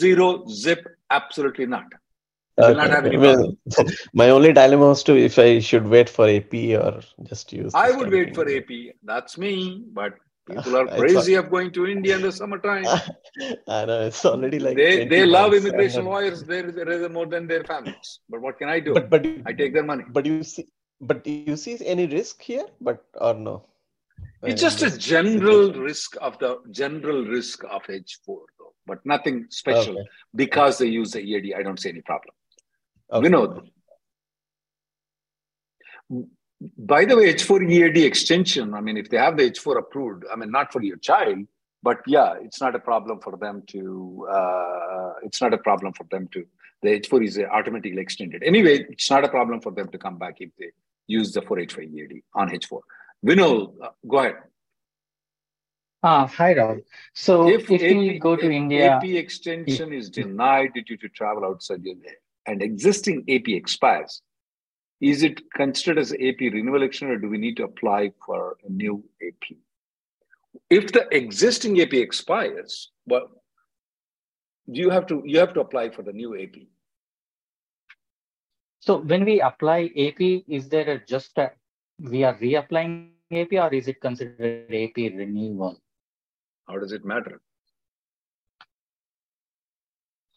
Zero 0.00 0.46
zip, 0.48 0.82
absolutely 1.10 1.66
not. 1.66 1.86
They 2.56 2.68
will 2.68 2.74
not 2.82 2.90
have 2.90 3.06
any 3.06 3.16
Well, 3.16 3.56
my 4.22 4.28
only 4.30 4.52
dilemma 4.52 4.88
was 4.88 5.02
to 5.04 5.16
if 5.16 5.38
I 5.38 5.60
should 5.60 5.86
wait 5.86 6.08
for 6.16 6.28
AP 6.28 6.54
or 6.82 7.00
just 7.30 7.52
use. 7.52 7.72
I 7.74 7.90
would 7.90 8.10
wait 8.10 8.34
for 8.34 8.48
AP. 8.48 8.72
That's 9.02 9.38
me. 9.38 9.84
But 10.00 10.14
people 10.48 10.76
are 10.76 10.86
crazy 10.98 11.34
of 11.34 11.50
going 11.50 11.70
to 11.72 11.86
India 11.86 12.16
in 12.16 12.22
the 12.22 12.32
summertime. 12.32 12.84
I 13.68 13.84
know 13.84 14.00
it's 14.02 14.24
already 14.24 14.58
like 14.58 14.76
they, 14.76 15.06
they 15.06 15.24
love 15.26 15.52
months. 15.52 15.66
Immigration 15.66 16.04
lawyers 16.12 16.42
there 16.44 16.66
rather 16.66 17.08
more 17.08 17.26
than 17.26 17.46
their 17.46 17.64
families. 17.64 18.20
But 18.28 18.40
what 18.40 18.58
can 18.58 18.68
I 18.68 18.80
do? 18.80 18.94
But 18.94 19.10
but 19.10 19.26
I 19.46 19.52
take 19.52 19.72
their 19.74 19.84
money. 19.84 20.04
but 20.08 20.26
you 20.26 20.42
see 20.42 20.66
but 21.00 21.26
you 21.26 21.56
see 21.56 21.76
any 21.84 22.06
risk 22.06 22.42
here? 22.42 22.66
But 22.80 23.04
or 23.14 23.34
no? 23.34 23.66
It's 24.44 24.60
just 24.60 24.82
a 24.82 24.90
general 24.98 25.66
suggesting. 25.66 25.82
risk 25.82 26.16
of 26.20 26.38
the 26.38 26.58
general 26.70 27.24
risk 27.24 27.64
of 27.64 27.82
H4 27.84 28.26
though. 28.58 28.74
but 28.86 28.98
nothing 29.04 29.46
special 29.50 29.98
Okay. 29.98 30.08
because 30.34 30.78
they 30.78 30.86
use 30.86 31.12
the 31.12 31.20
EAD. 31.20 31.54
I 31.58 31.62
don't 31.62 31.78
see 31.78 31.90
any 31.90 32.02
problem. 32.02 32.34
Okay. 33.12 33.28
Vinod. 33.28 33.68
By 36.78 37.04
the 37.04 37.16
way, 37.16 37.32
H4 37.32 37.70
EAD 37.70 37.98
extension, 38.04 38.74
I 38.74 38.80
mean, 38.80 38.96
if 38.96 39.08
they 39.08 39.16
have 39.16 39.36
the 39.36 39.50
H4 39.50 39.78
approved, 39.78 40.24
I 40.32 40.36
mean, 40.36 40.50
not 40.50 40.72
for 40.72 40.82
your 40.82 40.96
child, 40.98 41.38
but 41.82 41.98
yeah, 42.06 42.34
it's 42.40 42.60
not 42.60 42.74
a 42.74 42.78
problem 42.78 43.20
for 43.20 43.36
them 43.36 43.62
to, 43.68 44.26
uh, 44.30 45.12
it's 45.22 45.40
not 45.40 45.52
a 45.54 45.58
problem 45.58 45.92
for 45.92 46.04
them 46.10 46.28
to, 46.32 46.46
the 46.82 47.00
H4 47.00 47.24
is 47.24 47.38
automatically 47.38 48.00
extended. 48.00 48.42
Anyway, 48.44 48.86
it's 48.88 49.10
not 49.10 49.24
a 49.24 49.28
problem 49.28 49.60
for 49.60 49.72
them 49.72 49.88
to 49.88 49.98
come 49.98 50.18
back 50.18 50.36
if 50.40 50.50
they 50.58 50.70
use 51.06 51.32
the 51.32 51.40
4H5 51.40 51.92
EAD 51.92 52.22
on 52.34 52.50
H4. 52.50 52.80
Vinod, 53.24 53.74
uh, 53.82 53.88
go 54.06 54.18
ahead. 54.18 54.36
Ah, 56.04 56.26
hi, 56.26 56.54
Rahul. 56.54 56.82
So 57.14 57.48
if, 57.48 57.70
If 57.70 57.80
we 57.80 58.16
AP, 58.16 58.20
go 58.20 58.34
to 58.34 58.46
if 58.46 58.50
India, 58.50 58.96
AP 58.96 59.04
extension 59.04 59.92
is 59.92 60.10
denied 60.10 60.72
due 60.74 60.96
to 60.96 61.08
travel 61.08 61.44
outside 61.44 61.84
your 61.84 61.94
and 62.46 62.60
existing 62.60 63.24
AP 63.28 63.48
expires, 63.48 64.20
is 65.02 65.22
it 65.24 65.50
considered 65.52 65.98
as 65.98 66.12
AP 66.12 66.40
renewal 66.40 66.82
extension 66.84 67.16
or 67.16 67.20
do 67.20 67.28
we 67.28 67.38
need 67.38 67.56
to 67.58 67.64
apply 67.64 68.12
for 68.24 68.56
a 68.64 68.70
new 68.70 69.04
AP? 69.26 69.56
If 70.70 70.92
the 70.92 71.08
existing 71.14 71.80
AP 71.80 71.94
expires, 71.94 72.90
well, 73.06 73.28
do 74.72 74.80
you 74.80 74.90
have 74.90 75.06
to 75.08 75.22
you 75.26 75.38
have 75.40 75.54
to 75.54 75.60
apply 75.60 75.90
for 75.90 76.02
the 76.02 76.12
new 76.12 76.40
AP? 76.40 76.56
so 78.80 78.98
when 78.98 79.24
we 79.24 79.40
apply 79.40 79.90
AP, 79.96 80.20
is 80.48 80.68
there 80.68 80.88
a 80.88 81.04
just 81.04 81.36
a, 81.38 81.50
we 81.98 82.24
are 82.24 82.34
reapplying 82.36 83.10
AP 83.32 83.52
or 83.52 83.72
is 83.74 83.88
it 83.88 84.00
considered 84.00 84.72
AP 84.72 84.96
renewal? 84.96 85.80
How 86.68 86.78
does 86.78 86.92
it 86.92 87.04
matter? 87.04 87.40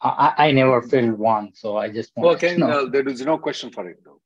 I, 0.02 0.10
I 0.38 0.46
I 0.48 0.50
never 0.52 0.82
filled 0.82 1.18
one, 1.18 1.52
so 1.54 1.76
I 1.76 1.88
just 1.90 2.16
want 2.16 2.36
Okay, 2.36 2.54
to 2.54 2.58
know. 2.60 2.66
no, 2.66 2.88
there 2.88 3.08
is 3.08 3.22
no 3.24 3.38
question 3.38 3.70
for 3.70 3.88
it 3.88 4.02
though. 4.04 4.20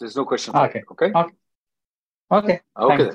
There's 0.00 0.16
no 0.16 0.24
question 0.24 0.56
Okay. 0.56 0.82
Okay. 0.90 1.12
Okay. 1.14 1.34
Okay. 2.32 2.60
Okay. 2.76 3.10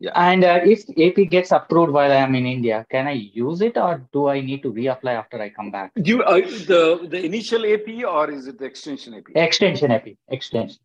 Yeah. 0.00 0.12
And 0.14 0.44
uh, 0.44 0.60
if 0.64 0.84
AP 0.90 1.28
gets 1.28 1.50
approved 1.50 1.92
while 1.92 2.12
I 2.12 2.16
am 2.16 2.34
in 2.36 2.46
India, 2.46 2.86
can 2.88 3.08
I 3.08 3.12
use 3.12 3.60
it 3.62 3.76
or 3.76 4.06
do 4.12 4.28
I 4.28 4.40
need 4.40 4.62
to 4.62 4.72
reapply 4.72 5.14
after 5.14 5.40
I 5.42 5.48
come 5.50 5.72
back? 5.72 5.90
You 5.96 6.22
uh, 6.22 6.36
the 6.36 7.08
the 7.10 7.24
initial 7.24 7.66
AP 7.66 7.88
or 8.06 8.30
is 8.30 8.46
it 8.46 8.58
the 8.58 8.64
extension 8.64 9.14
AP? 9.14 9.30
Extension 9.34 9.90
AP, 9.90 10.08
extension. 10.28 10.78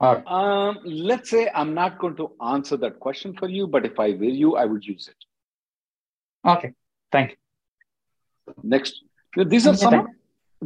All 0.00 0.14
right. 0.14 0.26
Um, 0.26 0.78
let's 0.84 1.28
say 1.30 1.50
I'm 1.54 1.74
not 1.74 1.98
going 1.98 2.16
to 2.16 2.32
answer 2.40 2.76
that 2.78 3.00
question 3.00 3.34
for 3.34 3.48
you, 3.48 3.66
but 3.66 3.84
if 3.84 4.00
I 4.00 4.10
were 4.10 4.34
you, 4.42 4.56
I 4.56 4.64
would 4.64 4.84
use 4.84 5.08
it. 5.08 6.48
Okay. 6.48 6.72
Thank 7.12 7.32
you. 7.32 8.54
Next, 8.62 9.02
these 9.36 9.66
are 9.66 9.76
some 9.76 10.08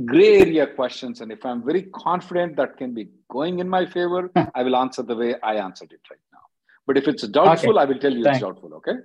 gray 0.05 0.41
area 0.41 0.67
questions, 0.67 1.21
and 1.21 1.31
if 1.33 1.45
I'm 1.45 1.65
very 1.65 1.83
confident 1.83 2.57
that 2.57 2.77
can 2.77 2.95
be 2.95 3.09
going 3.31 3.59
in 3.59 3.69
my 3.69 3.87
favor, 3.87 4.31
I 4.55 4.63
will 4.63 4.77
answer 4.77 5.03
the 5.03 5.17
way 5.17 5.35
I 5.43 5.55
answered 5.57 5.93
it 5.93 6.01
right 6.11 6.21
now. 6.33 6.41
But 6.87 6.97
if 6.97 7.09
it's 7.09 7.27
doubtful, 7.29 7.71
Okay. 7.79 7.81
I 7.81 7.85
will 7.85 7.99
tell 7.99 8.13
you 8.13 8.25
Thank- 8.25 8.37
it's 8.37 8.43
doubtful. 8.43 8.75
Okay. 8.75 8.97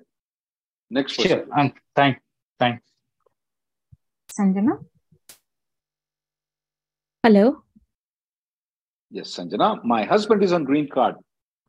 Next 0.90 1.14
Sure. 1.14 1.26
question. 1.26 1.50
And 1.58 1.74
thank, 1.96 2.20
thank. 2.60 2.82
Sanjana? 4.40 4.84
Hello. 7.24 7.64
Yes, 9.12 9.36
Sanjana. 9.36 9.84
My 9.84 10.04
husband 10.04 10.44
is 10.44 10.52
on 10.54 10.64
green 10.64 10.90
card. 10.90 11.16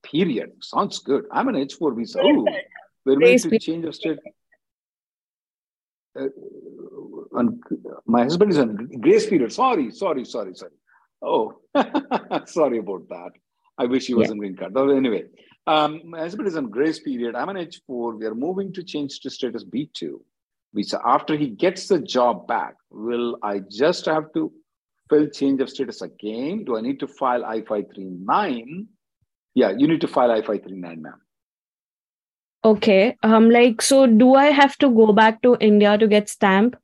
Period. 0.02 0.52
Sounds 0.62 0.98
good. 0.98 1.24
I'm 1.30 1.48
an 1.48 1.54
H4 1.56 1.96
visa. 1.96 2.20
Oh, 2.22 2.46
we're 3.04 3.16
going 3.16 3.38
to 3.38 3.58
change 3.58 3.84
of 3.84 3.94
state. 3.94 4.18
Uh, 6.18 6.28
on, 7.34 7.60
my 8.06 8.22
husband 8.22 8.50
is 8.52 8.58
on 8.58 8.76
grace 9.00 9.26
period. 9.26 9.52
Sorry, 9.52 9.90
sorry, 9.90 10.24
sorry, 10.24 10.54
sorry. 10.54 10.72
Oh, 11.22 11.54
sorry 12.46 12.78
about 12.78 13.08
that. 13.08 13.30
I 13.78 13.86
wish 13.86 14.06
he 14.06 14.14
was 14.14 14.28
Yeah. 14.28 14.32
on 14.32 14.38
green 14.38 14.56
card. 14.56 14.72
But 14.74 14.90
anyway, 14.90 15.24
um, 15.66 16.02
my 16.04 16.20
husband 16.20 16.46
is 16.48 16.56
on 16.56 16.70
grace 16.70 17.00
period. 17.00 17.34
I'm 17.34 17.48
an 17.48 17.56
H4. 17.56 18.18
We 18.18 18.26
are 18.26 18.34
moving 18.34 18.72
to 18.74 18.82
change 18.84 19.20
to 19.20 19.30
status 19.30 19.64
B2 19.64 20.20
visa. 20.74 21.00
After 21.04 21.36
he 21.36 21.48
gets 21.48 21.88
the 21.88 21.98
job 21.98 22.46
back, 22.46 22.74
will 22.90 23.38
I 23.42 23.60
just 23.70 24.06
have 24.06 24.32
to 24.34 24.52
fill 25.10 25.28
change 25.28 25.60
of 25.60 25.70
status 25.70 26.02
again? 26.02 26.64
Do 26.64 26.76
I 26.76 26.80
need 26.80 27.00
to 27.00 27.08
file 27.08 27.44
I-539? 27.44 28.86
Yeah, 29.54 29.70
you 29.76 29.86
need 29.88 30.00
to 30.02 30.08
file 30.08 30.30
I-539, 30.30 30.98
ma'am. 31.00 31.20
Okay. 32.64 33.16
Um, 33.22 33.50
like, 33.50 33.82
so 33.82 34.06
do 34.06 34.34
I 34.34 34.46
have 34.46 34.76
to 34.78 34.88
go 34.90 35.12
back 35.12 35.42
to 35.42 35.56
India 35.60 35.98
to 35.98 36.06
get 36.06 36.28
stamp? 36.28 36.76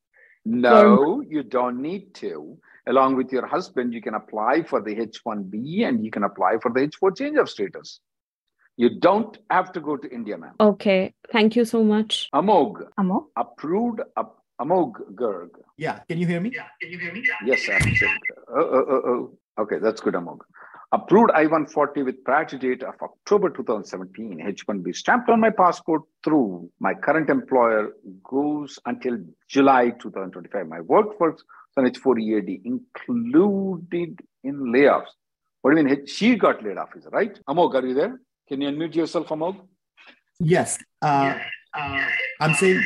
No, 0.44 1.22
you 1.28 1.42
don't 1.42 1.80
need 1.82 2.14
to. 2.14 2.58
Along 2.86 3.14
with 3.16 3.30
your 3.30 3.46
husband, 3.46 3.92
you 3.92 4.00
can 4.00 4.14
apply 4.14 4.62
for 4.62 4.80
the 4.80 4.94
H1B 4.96 5.86
and 5.86 6.04
you 6.04 6.10
can 6.10 6.24
apply 6.24 6.58
for 6.62 6.72
the 6.72 6.80
H4 6.80 7.16
change 7.16 7.38
of 7.38 7.50
status. 7.50 8.00
You 8.76 8.98
don't 8.98 9.36
have 9.50 9.72
to 9.72 9.80
go 9.80 9.96
to 9.96 10.08
India, 10.08 10.38
ma'am. 10.38 10.54
Okay. 10.58 11.12
Thank 11.30 11.56
you 11.56 11.66
so 11.66 11.84
much. 11.84 12.30
Amog, 12.34 12.88
Amog? 12.98 13.26
approved, 13.36 14.00
up, 14.16 14.42
Amog 14.60 14.92
Garg. 15.14 15.50
Yeah, 15.76 16.00
can 16.08 16.18
you 16.18 16.26
hear 16.26 16.40
me? 16.40 16.52
Yeah. 16.54 16.66
Can 16.80 16.90
you 16.90 16.98
hear 16.98 17.12
me? 17.12 17.22
Yeah. 17.26 17.34
Yes, 17.44 17.66
sir. 17.66 17.78
Oh, 18.48 18.54
oh, 18.56 18.84
oh, 18.88 19.02
oh. 19.06 19.38
Okay, 19.62 19.78
that's 19.78 20.00
good, 20.00 20.14
Amog. 20.14 20.38
Approved 20.92 21.30
I-140 21.32 22.04
with 22.04 22.24
priority 22.24 22.58
date 22.58 22.82
of 22.82 22.94
October 23.00 23.48
2017. 23.50 24.40
H-1B 24.44 24.96
stamped 24.96 25.28
on 25.30 25.38
my 25.38 25.50
passport 25.50 26.02
through 26.24 26.68
my 26.80 26.94
current 26.94 27.30
employer 27.30 27.92
goes 28.28 28.76
until 28.86 29.18
July 29.48 29.90
2025. 29.90 30.66
My 30.66 30.80
workforce 30.80 31.44
on 31.76 31.86
H-4 31.86 32.20
EAD 32.20 32.62
included 32.64 34.18
in 34.42 34.56
layoffs. 34.74 35.12
What 35.62 35.74
do 35.74 35.80
you 35.80 35.84
mean? 35.84 36.06
She 36.06 36.34
got 36.34 36.64
laid 36.64 36.76
off, 36.76 36.88
is 36.96 37.06
it 37.06 37.12
right? 37.12 37.38
Amog, 37.48 37.74
are 37.74 37.86
you 37.86 37.94
there? 37.94 38.20
Can 38.48 38.60
you 38.60 38.68
unmute 38.70 38.96
yourself, 38.96 39.28
Amog? 39.28 39.60
Yes. 40.40 40.78
Uh, 41.00 41.38
I'm 42.40 42.54
saying 42.54 42.82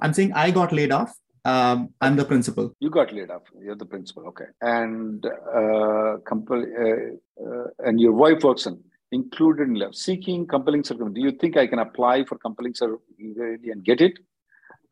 I'm 0.00 0.12
saying 0.12 0.32
I 0.32 0.50
got 0.50 0.72
laid 0.72 0.90
off. 0.90 1.16
Um, 1.44 1.94
I'm 2.00 2.16
the 2.16 2.24
principal. 2.24 2.74
You 2.80 2.90
got 2.90 3.12
laid 3.12 3.30
off. 3.30 3.42
You're 3.58 3.76
the 3.76 3.86
principal. 3.86 4.26
Okay. 4.28 4.44
And 4.60 5.24
uh, 5.24 6.18
compel, 6.26 6.62
uh, 6.62 7.44
uh, 7.44 7.66
and 7.80 8.00
your 8.00 8.12
wife 8.12 8.42
works 8.44 8.66
on 8.66 8.82
included 9.12 9.68
in 9.68 9.74
left 9.74 9.96
seeking 9.96 10.46
compelling 10.46 10.84
circumstance. 10.84 11.14
Do 11.14 11.20
you 11.20 11.32
think 11.32 11.56
I 11.56 11.66
can 11.66 11.78
apply 11.78 12.24
for 12.24 12.38
compelling 12.38 12.74
circumstance 12.74 13.60
and 13.64 13.84
get 13.84 14.00
it? 14.00 14.18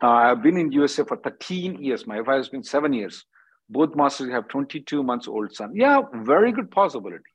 Uh, 0.03 0.09
I've 0.09 0.43
been 0.43 0.57
in 0.57 0.73
USA 0.73 1.05
for 1.05 1.17
13 1.17 1.83
years. 1.83 2.07
My 2.07 2.21
wife 2.21 2.37
has 2.37 2.49
been 2.49 2.63
seven 2.63 2.93
years. 2.93 3.25
Both 3.69 3.95
masters 3.95 4.31
have 4.31 4.49
22 4.49 5.03
months 5.03 5.29
old 5.29 5.55
son. 5.55 5.73
Yeah, 5.75 6.03
very 6.15 6.53
good 6.53 6.71
possibility. 6.71 7.31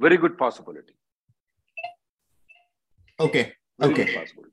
Very 0.00 0.16
good 0.16 0.36
possibility. 0.36 0.94
Okay. 3.20 3.52
Very 3.78 3.92
Okay. 3.92 4.04
good 4.04 4.14
possibility. 4.14 4.52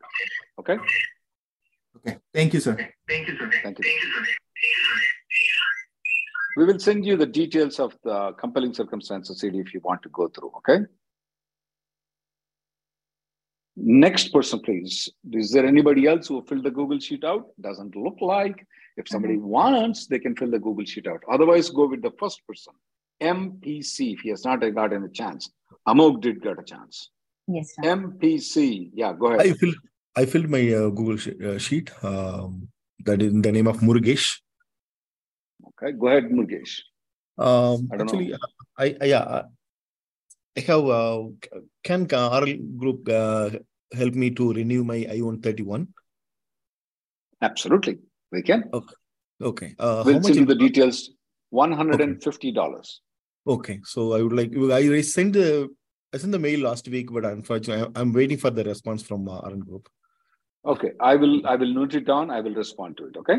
Okay. 0.60 0.78
Okay. 2.06 2.18
Thank 2.34 2.54
you, 2.54 2.60
sir. 2.60 2.76
Thank 3.08 3.28
you. 3.28 3.38
sir. 3.38 3.52
Thank 3.64 3.80
you. 3.80 3.86
We 6.58 6.66
will 6.66 6.80
send 6.80 7.06
you 7.06 7.16
the 7.16 7.26
details 7.26 7.80
of 7.80 7.96
the 8.04 8.34
compelling 8.34 8.74
circumstances 8.74 9.40
CD 9.40 9.60
if 9.60 9.74
you 9.74 9.80
want 9.84 10.02
to 10.04 10.10
go 10.10 10.28
through. 10.28 10.52
Okay. 10.58 10.86
Next 13.76 14.34
person, 14.34 14.60
please. 14.60 15.10
Is 15.32 15.52
there 15.52 15.66
anybody 15.66 16.06
else 16.06 16.28
who 16.28 16.44
filled 16.44 16.66
the 16.66 16.72
Google 16.72 17.00
Sheet 17.00 17.24
out? 17.24 17.48
Doesn't 17.62 17.96
look 17.96 18.18
like. 18.20 18.66
If 18.98 19.08
somebody 19.08 19.36
mm-hmm. 19.36 19.48
wants, 19.48 20.08
they 20.08 20.20
can 20.20 20.36
fill 20.36 20.52
the 20.52 20.60
Google 20.60 20.84
Sheet 20.84 21.08
out. 21.08 21.22
Otherwise, 21.32 21.70
go 21.70 21.88
with 21.88 22.02
the 22.02 22.12
first 22.20 22.46
person. 22.46 22.74
MPC, 23.22 24.14
if 24.14 24.20
he 24.20 24.30
has 24.30 24.44
not 24.44 24.60
gotten 24.60 25.04
a 25.04 25.10
chance. 25.10 25.50
Amog 25.88 26.22
did 26.22 26.42
get 26.42 26.60
a 26.60 26.64
chance. 26.64 27.10
Yes, 27.48 27.74
sir. 27.76 27.84
MPC. 27.84 28.92
Yeah, 28.94 29.14
go 29.14 29.28
I 29.28 29.36
ahead. 29.36 29.58
filled 29.58 29.76
I 30.16 30.26
filled 30.26 30.50
my 30.50 30.62
uh, 30.74 30.90
Google 30.90 31.18
sh- 31.18 31.40
uh, 31.44 31.58
sheet. 31.58 31.92
Um, 32.04 32.70
that 33.06 33.22
is 33.22 33.32
in 33.32 33.42
the 33.42 33.52
name 33.52 33.68
of 33.68 33.78
Murgesh. 33.78 34.40
Okay, 35.68 35.94
go 35.94 36.08
ahead, 36.08 36.26
Murgesh. 36.26 36.82
Um, 37.38 37.90
I 37.92 37.96
actually, 37.96 38.34
uh, 38.34 38.38
I, 38.78 38.96
I 39.02 39.06
yeah, 39.06 39.20
uh, 39.20 39.44
I 40.58 40.60
have. 40.62 40.86
Uh, 40.86 41.24
can 41.84 42.08
uh, 42.12 42.42
RL 42.42 42.58
Group 42.78 43.08
uh, 43.08 43.50
help 43.94 44.14
me 44.16 44.32
to 44.32 44.54
renew 44.54 44.84
my 44.84 45.08
I 45.10 45.22
one 45.22 45.40
thirty 45.40 45.64
one? 45.64 45.88
Absolutely, 47.42 48.00
we 48.32 48.42
can. 48.42 48.70
Okay. 48.74 48.96
Okay. 49.42 49.76
Uh, 49.80 50.04
we'll 50.06 50.22
send 50.22 50.36
you 50.36 50.46
the 50.46 50.56
details. 50.56 51.12
One 51.52 51.72
hundred 51.72 52.02
and 52.02 52.22
fifty 52.22 52.52
dollars. 52.52 53.02
Okay, 53.48 53.80
so 53.84 54.14
I 54.14 54.22
would 54.22 54.34
like. 54.34 54.52
I 54.56 55.02
sent 55.02 55.34
the 55.34 55.70
I 56.14 56.18
sent 56.18 56.32
the 56.32 56.40
mail 56.40 56.62
last 56.62 56.88
week, 56.88 57.12
but 57.12 57.26
unfortunately, 57.26 57.92
I'm, 57.96 58.12
waiting 58.12 58.38
for 58.38 58.50
the 58.50 58.64
response 58.64 59.04
from 59.04 59.28
uh, 59.28 59.40
RL 59.42 59.58
Group. 59.58 59.90
Okay, 60.66 60.92
I 61.00 61.16
will. 61.16 61.46
I 61.48 61.56
will 61.56 61.74
note 61.74 61.94
it 61.96 62.06
down. 62.06 62.30
I 62.30 62.42
will 62.42 62.54
respond 62.54 62.98
to 62.98 63.06
it. 63.08 63.18
Okay. 63.18 63.38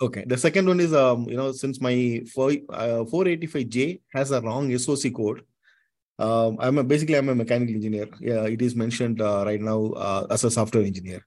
Okay. 0.00 0.24
The 0.26 0.36
second 0.36 0.66
one 0.66 0.80
is 0.80 0.92
um, 0.92 1.28
you 1.28 1.36
know, 1.36 1.52
since 1.52 1.80
my 1.80 2.22
four 2.34 2.50
uh, 2.70 3.04
485J 3.04 4.00
has 4.12 4.30
a 4.32 4.40
wrong 4.40 4.76
SOC 4.76 5.12
code, 5.14 5.42
um, 6.18 6.56
I'm 6.60 6.78
a, 6.78 6.84
basically 6.84 7.16
I'm 7.16 7.28
a 7.28 7.34
mechanical 7.34 7.74
engineer. 7.74 8.08
Yeah, 8.20 8.44
it 8.44 8.60
is 8.60 8.74
mentioned 8.74 9.20
uh, 9.20 9.44
right 9.46 9.60
now 9.60 9.86
uh, 9.92 10.26
as 10.30 10.44
a 10.44 10.50
software 10.50 10.84
engineer. 10.84 11.24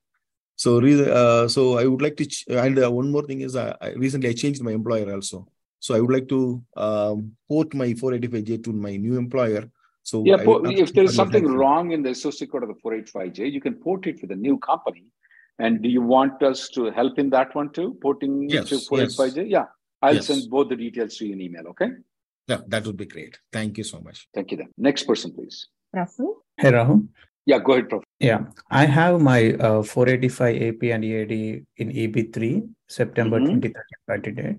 So, 0.55 0.77
uh, 0.79 1.47
so 1.47 1.79
I 1.79 1.85
would 1.85 2.01
like 2.03 2.17
to, 2.17 2.25
ch- 2.25 2.45
and 2.49 2.77
uh, 2.77 2.91
one 2.91 3.09
more 3.09 3.23
thing 3.23 3.41
is, 3.41 3.55
uh, 3.55 3.75
I 3.81 3.93
recently 3.93 4.29
I 4.29 4.33
changed 4.33 4.61
my 4.61 4.71
employer 4.71 5.11
also. 5.11 5.47
So 5.79 5.95
I 5.95 5.99
would 5.99 6.11
like 6.11 6.27
to 6.29 6.63
um, 6.77 7.31
port 7.47 7.73
my 7.73 7.87
485J 7.93 8.63
to 8.65 8.71
my 8.71 8.95
new 8.95 9.17
employer. 9.17 9.71
So 10.03 10.23
Yeah, 10.23 10.35
I 10.35 10.43
if 10.69 10.93
there 10.93 11.05
is 11.05 11.15
something 11.15 11.47
wrong 11.47 11.91
in 11.91 12.03
the 12.03 12.13
SOC 12.13 12.49
code 12.51 12.63
of 12.63 12.69
the 12.69 12.75
485J, 12.75 13.51
you 13.51 13.59
can 13.59 13.73
port 13.73 14.05
it 14.05 14.21
with 14.21 14.31
a 14.31 14.35
new 14.35 14.59
company. 14.59 15.05
And 15.59 15.81
do 15.81 15.89
you 15.89 16.01
want 16.01 16.41
us 16.43 16.69
to 16.69 16.91
help 16.91 17.19
in 17.19 17.29
that 17.31 17.53
one 17.55 17.71
too? 17.71 17.97
Porting 18.01 18.49
it 18.49 18.65
to 18.67 18.75
Yes, 18.75 18.87
485J? 18.89 19.49
Yeah, 19.49 19.65
I'll 20.01 20.15
Yes. 20.15 20.27
send 20.27 20.49
both 20.49 20.69
the 20.69 20.75
details 20.75 21.17
to 21.17 21.25
you 21.27 21.33
in 21.33 21.41
email, 21.41 21.67
okay? 21.69 21.89
Yeah, 22.47 22.61
that 22.67 22.85
would 22.85 22.97
be 22.97 23.05
great. 23.05 23.39
Thank 23.51 23.77
you 23.77 23.83
so 23.83 23.99
much. 24.01 24.27
Thank 24.33 24.51
you 24.51 24.57
then. 24.57 24.69
Next 24.77 25.03
person, 25.03 25.31
please. 25.33 25.67
Rahul? 25.95 26.35
Hey 26.57 26.71
Rahul. 26.71 27.07
Yeah, 27.45 27.59
go 27.59 27.73
ahead, 27.73 27.89
Prof. 27.89 28.03
Yeah, 28.19 28.45
I 28.69 28.85
have 28.85 29.19
my 29.21 29.53
uh, 29.53 29.83
485 29.83 30.61
AP 30.61 30.83
and 30.91 31.03
EAD 31.03 31.65
in 31.77 31.89
EB3, 31.91 32.69
September 32.87 33.39
Mhm. 33.39 33.45
2030 33.61 33.95
party 34.07 34.31
date. 34.31 34.57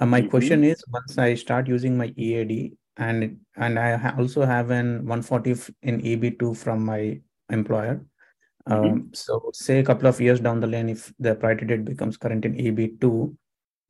Uh, 0.00 0.06
my 0.06 0.22
Mhm. 0.22 0.30
question 0.30 0.64
is, 0.64 0.82
once 0.92 1.16
I 1.18 1.34
start 1.34 1.68
using 1.68 1.96
my 1.96 2.12
EAD 2.16 2.76
and 2.96 3.38
and 3.56 3.78
I 3.78 3.96
ha- 3.96 4.14
also 4.18 4.44
have 4.44 4.70
an 4.70 5.06
140 5.06 5.54
in 5.82 6.00
EB2 6.02 6.52
from 6.56 6.84
my 6.84 7.20
employer. 7.50 8.00
Um, 8.68 8.82
Mhm. 8.84 9.16
so 9.16 9.50
say 9.52 9.78
a 9.78 9.84
couple 9.84 10.08
of 10.08 10.20
years 10.20 10.40
down 10.40 10.60
the 10.60 10.66
line, 10.66 10.88
if 10.88 11.12
the 11.18 11.34
priority 11.36 11.66
date 11.66 11.84
becomes 11.84 12.16
current 12.16 12.44
in 12.44 12.54
EB2 12.58 13.36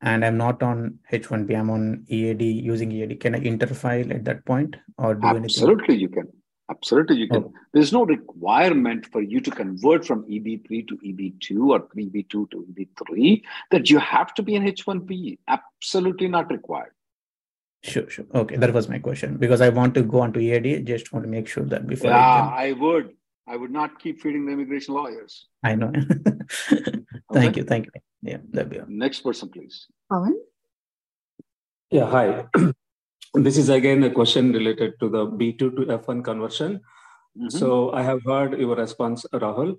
and 0.02 0.24
I'm 0.24 0.36
not 0.36 0.62
on 0.62 0.98
H1B, 1.10 1.54
I'm 1.56 1.70
on 1.70 2.04
EAD 2.08 2.42
using 2.42 2.92
EAD, 2.92 3.16
can 3.16 3.34
I 3.34 3.40
interfile 3.40 4.14
at 4.14 4.24
that 4.26 4.44
point 4.44 4.76
or 4.98 5.14
do 5.14 5.26
anything? 5.28 5.44
Absolutely, 5.44 5.96
you 5.96 6.08
can. 6.10 6.28
Absolutely, 6.68 7.16
you 7.16 7.28
can. 7.28 7.52
There's 7.72 7.92
no 7.92 8.04
requirement 8.04 9.06
for 9.06 9.22
you 9.22 9.40
to 9.40 9.50
convert 9.52 10.04
from 10.04 10.24
EB3 10.28 10.82
to 10.88 10.96
EB2 10.98 11.68
or 11.70 11.88
EB2 11.96 12.50
to 12.50 12.66
EB3 12.70 13.42
that 13.70 13.88
you 13.88 13.98
have 13.98 14.34
to 14.34 14.42
be 14.42 14.56
an 14.56 14.64
H1B. 14.66 15.38
Absolutely 15.48 16.28
not 16.28 16.50
required. 16.50 16.90
Sure, 17.84 18.10
sure. 18.10 18.24
Okay, 18.34 18.56
that 18.56 18.74
was 18.74 18.88
my 18.88 18.98
question 18.98 19.36
because 19.36 19.60
I 19.60 19.68
want 19.68 19.94
to 19.94 20.02
go 20.02 20.20
onto 20.20 20.40
EAD. 20.40 20.84
Just 20.84 21.12
want 21.12 21.24
to 21.24 21.30
make 21.30 21.46
sure 21.46 21.64
that 21.64 21.86
before 21.86 22.10
I 22.10 22.14
Yeah. 22.14 22.48
I 22.66 22.72
would. 22.72 23.14
I 23.48 23.56
would 23.56 23.70
not 23.70 23.98
keep 24.00 24.20
feeding 24.20 24.46
the 24.46 24.52
immigration 24.52 24.94
lawyers. 24.94 25.46
I 25.64 25.74
know. 25.76 25.92
thank 27.32 27.56
you, 27.56 27.64
thank 27.64 27.86
you. 27.86 27.92
Yeah, 28.22 28.38
that'd 28.50 28.70
be 28.70 28.80
all. 28.80 28.86
Next 28.88 29.20
person, 29.20 29.48
please. 29.48 29.86
Pawan? 30.10 30.32
Yeah, 31.90 32.06
hi. 32.10 32.46
This 33.34 33.58
is 33.58 33.68
again 33.68 34.02
a 34.04 34.10
question 34.10 34.50
related 34.52 34.94
to 35.00 35.10
the 35.10 35.26
B2 35.26 35.58
to 35.58 35.82
F1 35.98 36.24
conversion. 36.24 36.80
So 37.50 37.92
I 37.92 38.02
have 38.02 38.22
heard 38.24 38.58
your 38.58 38.74
response, 38.76 39.26
Rahul. 39.34 39.76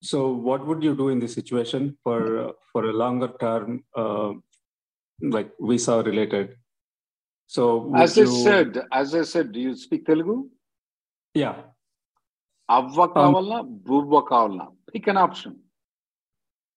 So 0.00 0.30
what 0.32 0.64
would 0.64 0.80
you 0.84 0.94
do 0.94 1.08
in 1.08 1.18
this 1.18 1.34
situation 1.34 1.98
for 2.04 2.52
for 2.72 2.84
a 2.84 2.92
longer 2.92 3.30
term, 3.40 3.82
uh, 3.96 4.30
like 5.20 5.50
visa 5.60 5.96
related? 6.04 6.54
So 7.48 7.92
As 7.96 8.16
I 8.16 8.20
you- 8.20 8.26
said, 8.44 8.78
as 8.92 9.12
I 9.22 9.22
said, 9.32 9.50
do 9.50 9.58
you 9.66 9.74
speak 9.74 10.06
Telugu? 10.06 10.36
yeah, 11.34 11.56
Avva 12.70 13.08
kavalna, 13.14 13.58
buvva 13.88 14.26
kavalna. 14.28 14.68
Pick 14.92 15.06
an 15.08 15.16
option. 15.16 15.58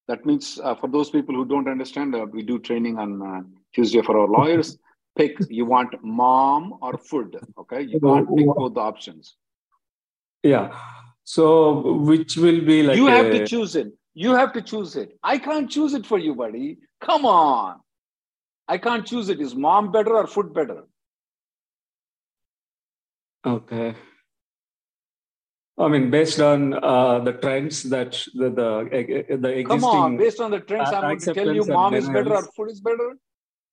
That 0.08 0.26
means 0.26 0.60
uh, 0.62 0.74
for 0.74 0.88
those 0.88 1.08
people 1.10 1.34
who 1.34 1.44
don't 1.44 1.68
understand, 1.68 2.14
uh, 2.14 2.26
we 2.30 2.42
do 2.42 2.58
training 2.58 2.98
on 2.98 3.22
uh, 3.22 3.42
Tuesday 3.74 4.02
for 4.02 4.18
our 4.18 4.28
lawyers. 4.28 4.76
Pick 5.16 5.36
you 5.48 5.64
want 5.64 5.94
mom 6.02 6.74
or 6.82 6.98
food. 6.98 7.38
Okay, 7.58 7.82
you 7.82 8.00
can't 8.00 8.28
pick 8.36 8.46
both 8.46 8.74
the 8.74 8.80
options. 8.80 9.36
yeah. 10.42 10.76
So 11.26 11.94
which 12.08 12.36
will 12.36 12.60
be 12.60 12.82
like 12.82 12.96
you 12.98 13.06
have 13.06 13.26
a- 13.26 13.38
to 13.38 13.46
choose 13.46 13.76
it. 13.76 13.92
You 14.14 14.34
have 14.34 14.52
to 14.52 14.62
choose 14.62 14.94
it. 14.96 15.16
I 15.22 15.38
can't 15.38 15.70
choose 15.70 15.94
it 15.94 16.04
for 16.06 16.18
you, 16.18 16.34
buddy. 16.34 16.78
Come 17.00 17.24
on. 17.24 17.80
I 18.68 18.76
can't 18.78 19.06
choose 19.06 19.28
it. 19.30 19.40
Is 19.40 19.54
mom 19.54 19.90
better 19.90 20.14
or 20.16 20.26
food 20.26 20.52
better? 20.54 20.82
Okay. 23.46 23.94
I 25.76 25.88
mean, 25.88 26.10
based 26.10 26.40
on 26.40 26.74
uh, 26.74 27.18
the 27.20 27.32
trends 27.32 27.82
that 27.84 28.12
the 28.34 28.48
the, 28.50 29.36
the 29.36 29.48
existing. 29.48 29.66
Come 29.66 29.84
on. 29.84 30.16
Based 30.16 30.40
on 30.40 30.50
the 30.52 30.60
trends, 30.60 30.90
I'm 30.90 31.02
going 31.02 31.18
to 31.18 31.34
tell 31.34 31.52
you 31.52 31.64
mom 31.64 31.94
is 31.94 32.08
better 32.08 32.34
or 32.34 32.42
food 32.56 32.70
is 32.70 32.80
better. 32.80 33.16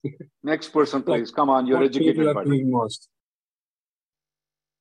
Next 0.44 0.70
person, 0.70 1.04
please. 1.04 1.30
Come 1.30 1.50
on. 1.50 1.68
You're 1.68 1.80
What 1.80 1.94
people 1.94 2.08
educated, 2.08 2.28
are 2.28 2.34
buddy. 2.34 2.50
doing 2.50 2.72
most. 2.72 3.08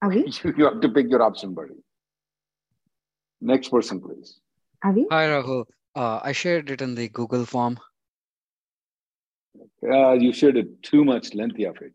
Avi? 0.02 0.24
You, 0.44 0.54
you 0.56 0.64
have 0.64 0.80
to 0.80 0.88
pick 0.88 1.10
your 1.10 1.22
option, 1.22 1.52
buddy. 1.52 1.74
Next 3.42 3.68
person, 3.68 4.00
please. 4.00 4.40
Avi? 4.82 5.06
Hi, 5.10 5.26
Rahul. 5.26 5.66
Uh, 5.94 6.20
I 6.22 6.32
shared 6.32 6.70
it 6.70 6.80
in 6.80 6.94
the 6.94 7.08
Google 7.08 7.44
form. 7.44 7.78
Uh, 9.82 10.12
you 10.12 10.32
shared 10.32 10.56
it 10.56 10.82
too 10.82 11.04
much 11.04 11.34
lengthy 11.34 11.64
of 11.64 11.76
it. 11.82 11.92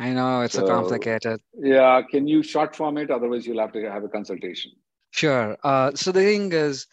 I 0.00 0.12
know 0.14 0.40
it's 0.40 0.54
So- 0.54 0.64
a 0.64 0.68
complicated. 0.68 1.40
Yeah, 1.72 2.00
can 2.10 2.26
you 2.26 2.42
short 2.42 2.74
form 2.74 2.96
it? 3.02 3.10
Otherwise, 3.10 3.46
you'll 3.46 3.60
have 3.60 3.72
to 3.72 3.82
have 3.90 4.04
a 4.04 4.08
consultation. 4.08 4.72
Sure. 5.10 5.56
Uh, 5.62 5.92
so 5.94 6.10
the 6.12 6.22
thing 6.22 6.52
is, 6.52 6.86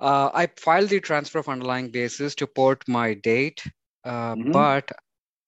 uh, 0.00 0.30
I 0.34 0.48
filed 0.56 0.88
the 0.88 1.00
transfer 1.00 1.38
of 1.38 1.48
underlying 1.48 1.90
basis 1.90 2.34
to 2.36 2.46
port 2.46 2.82
my 2.88 3.14
date, 3.14 3.62
uh, 4.04 4.34
Mhm. 4.34 4.52
but 4.52 4.90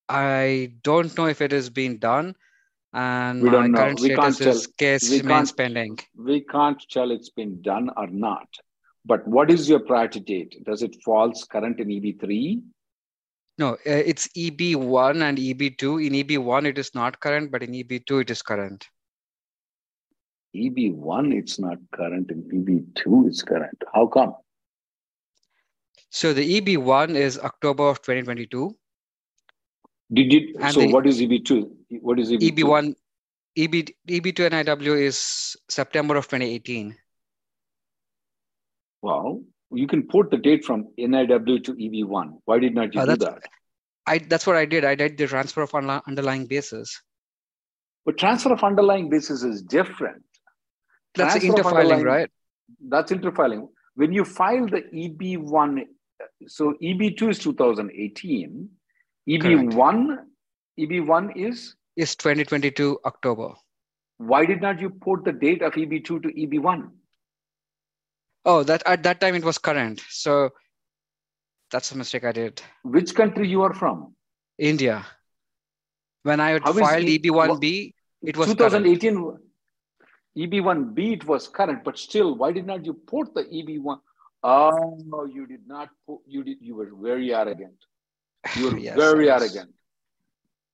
I 0.09 0.73
don't 0.83 1.17
know 1.19 1.27
if 1.27 1.41
it 1.41 1.53
is 1.53 1.69
being 1.81 1.99
done, 1.99 2.37
and 2.93 3.43
We 3.43 3.49
my 3.51 3.55
don't 3.57 3.73
know. 3.73 3.79
current 3.79 4.01
We 4.01 4.15
can't 4.15 4.35
status 4.35 4.57
is 4.57 4.63
tell. 4.67 4.75
case 4.85 5.11
We 5.11 5.21
remains 5.23 5.51
can't- 5.53 5.57
pending. 5.57 5.99
We 6.31 6.41
can't 6.43 6.81
tell 6.91 7.11
it's 7.11 7.31
been 7.31 7.61
done 7.63 7.91
or 7.97 8.07
not. 8.09 8.49
But 9.05 9.27
what 9.27 9.51
is 9.51 9.69
your 9.69 9.81
priority 9.81 10.21
date? 10.21 10.63
Does 10.65 10.83
it 10.83 10.95
falls 11.05 11.45
current 11.45 11.81
in 11.81 11.91
E 11.91 12.01
EB3? 12.01 12.63
No, 13.61 13.73
uh, 13.73 14.05
it's 14.11 14.27
EB1 14.29 15.23
and 15.23 15.37
EB2. 15.37 16.07
In 16.07 16.15
EB1, 16.15 16.67
it 16.67 16.79
is 16.79 16.95
not 16.95 17.21
current, 17.21 17.51
but 17.51 17.63
in 17.63 17.73
EB2, 17.73 18.23
it 18.23 18.31
is 18.31 18.41
current. 18.41 18.89
EB1, 20.57 21.35
it's 21.39 21.59
not 21.59 21.77
current. 21.93 22.31
In 22.31 22.43
EB2, 22.45 23.29
it's 23.29 23.43
current. 23.43 23.83
How 23.93 24.07
come? 24.07 24.35
So 26.09 26.33
the 26.33 26.61
EB1 26.61 27.11
is 27.11 27.39
October 27.39 27.91
of 27.91 28.01
2022. 28.01 28.75
Did 30.15 30.33
you? 30.33 30.57
And 30.59 30.75
so 30.75 30.81
the- 30.81 30.93
what 30.95 31.07
is 31.07 31.21
EB2? 31.21 31.71
What 32.01 32.19
is 32.19 32.31
EB2? 32.31 32.51
EB1, 32.53 32.95
EB, 33.57 33.75
EB2 34.09 34.49
NIW 34.49 34.99
is 35.11 35.57
September 35.69 36.17
of 36.17 36.27
2018. 36.29 36.97
Well, 39.03 39.45
you 39.73 39.87
can 39.87 40.03
port 40.07 40.31
the 40.31 40.37
date 40.37 40.65
from 40.65 40.89
NIW 40.99 41.65
to 41.65 41.75
EB1. 41.75 42.41
Why 42.45 42.59
did 42.59 42.75
not 42.75 42.95
you 42.95 43.01
Uh, 43.01 43.07
do 43.07 43.17
that? 43.17 43.43
I 44.07 44.19
that's 44.19 44.47
what 44.47 44.57
I 44.57 44.65
did. 44.65 44.85
I 44.85 44.95
did 44.95 45.17
the 45.17 45.27
transfer 45.27 45.63
of 45.63 45.75
underlying 45.75 46.47
basis. 46.47 47.01
But 48.05 48.19
transfer 48.19 48.53
of 48.53 48.65
underlying 48.65 49.11
basis 49.11 49.43
is 49.43 49.63
different. 49.63 50.25
That's 51.15 51.45
interfiling, 51.45 52.05
right? 52.05 52.31
That's 52.89 53.13
interfiling. 53.13 53.69
When 53.95 54.13
you 54.13 54.25
file 54.25 54.67
the 54.67 54.83
EB1, 54.95 55.87
so 56.47 56.75
EB2 56.83 57.31
is 57.31 57.39
2018. 57.41 58.69
EB1, 59.29 60.17
EB1 60.79 61.37
is 61.37 61.75
Is 61.97 62.17
2022 62.17 62.99
October. 63.05 63.51
why 64.19 64.45
did 64.47 64.61
not 64.63 64.81
you 64.81 64.91
port 64.91 65.25
the 65.25 65.33
date 65.33 65.63
of 65.63 65.75
EB2 65.75 66.23
to 66.23 66.29
E 66.29 66.47
EB1? 66.47 66.91
Oh, 68.45 68.63
that 68.65 68.83
at 68.87 69.03
that 69.03 69.21
time 69.21 69.35
it 69.35 69.45
was 69.45 69.59
current. 69.59 70.01
So 70.09 70.51
that's 71.71 71.93
a 71.93 71.97
mistake 71.97 72.25
I 72.25 72.33
did. 72.33 72.63
Which 72.83 73.15
country 73.15 73.49
you 73.49 73.63
are 73.63 73.75
from? 73.75 74.15
India. 74.59 75.07
When 76.23 76.41
I 76.41 76.51
had 76.51 76.63
How 76.63 76.73
filed 76.73 77.05
E- 77.05 77.19
EB1B, 77.19 77.95
it 78.23 78.37
was 78.37 78.55
current. 78.55 78.85
2018 78.85 79.39
EB1B 80.37 81.13
it 81.13 81.25
was 81.27 81.49
current, 81.49 81.83
but 81.85 81.99
still, 81.99 82.37
why 82.37 82.53
did 82.53 82.67
not 82.67 82.85
you 82.85 82.95
port 82.95 83.35
the 83.35 83.45
EB1? 83.45 83.99
Oh, 84.43 84.99
no, 85.07 85.25
you 85.25 85.47
did 85.47 85.67
not. 85.67 85.91
Put, 86.07 86.21
you 86.27 86.43
did. 86.45 86.59
You 86.61 86.75
were 86.77 86.91
very 86.95 87.35
arrogant. 87.35 87.75
You 88.57 88.71
were 88.71 88.79
Yes, 88.89 88.97
very 88.97 89.27
was. 89.27 89.43
arrogant. 89.43 89.75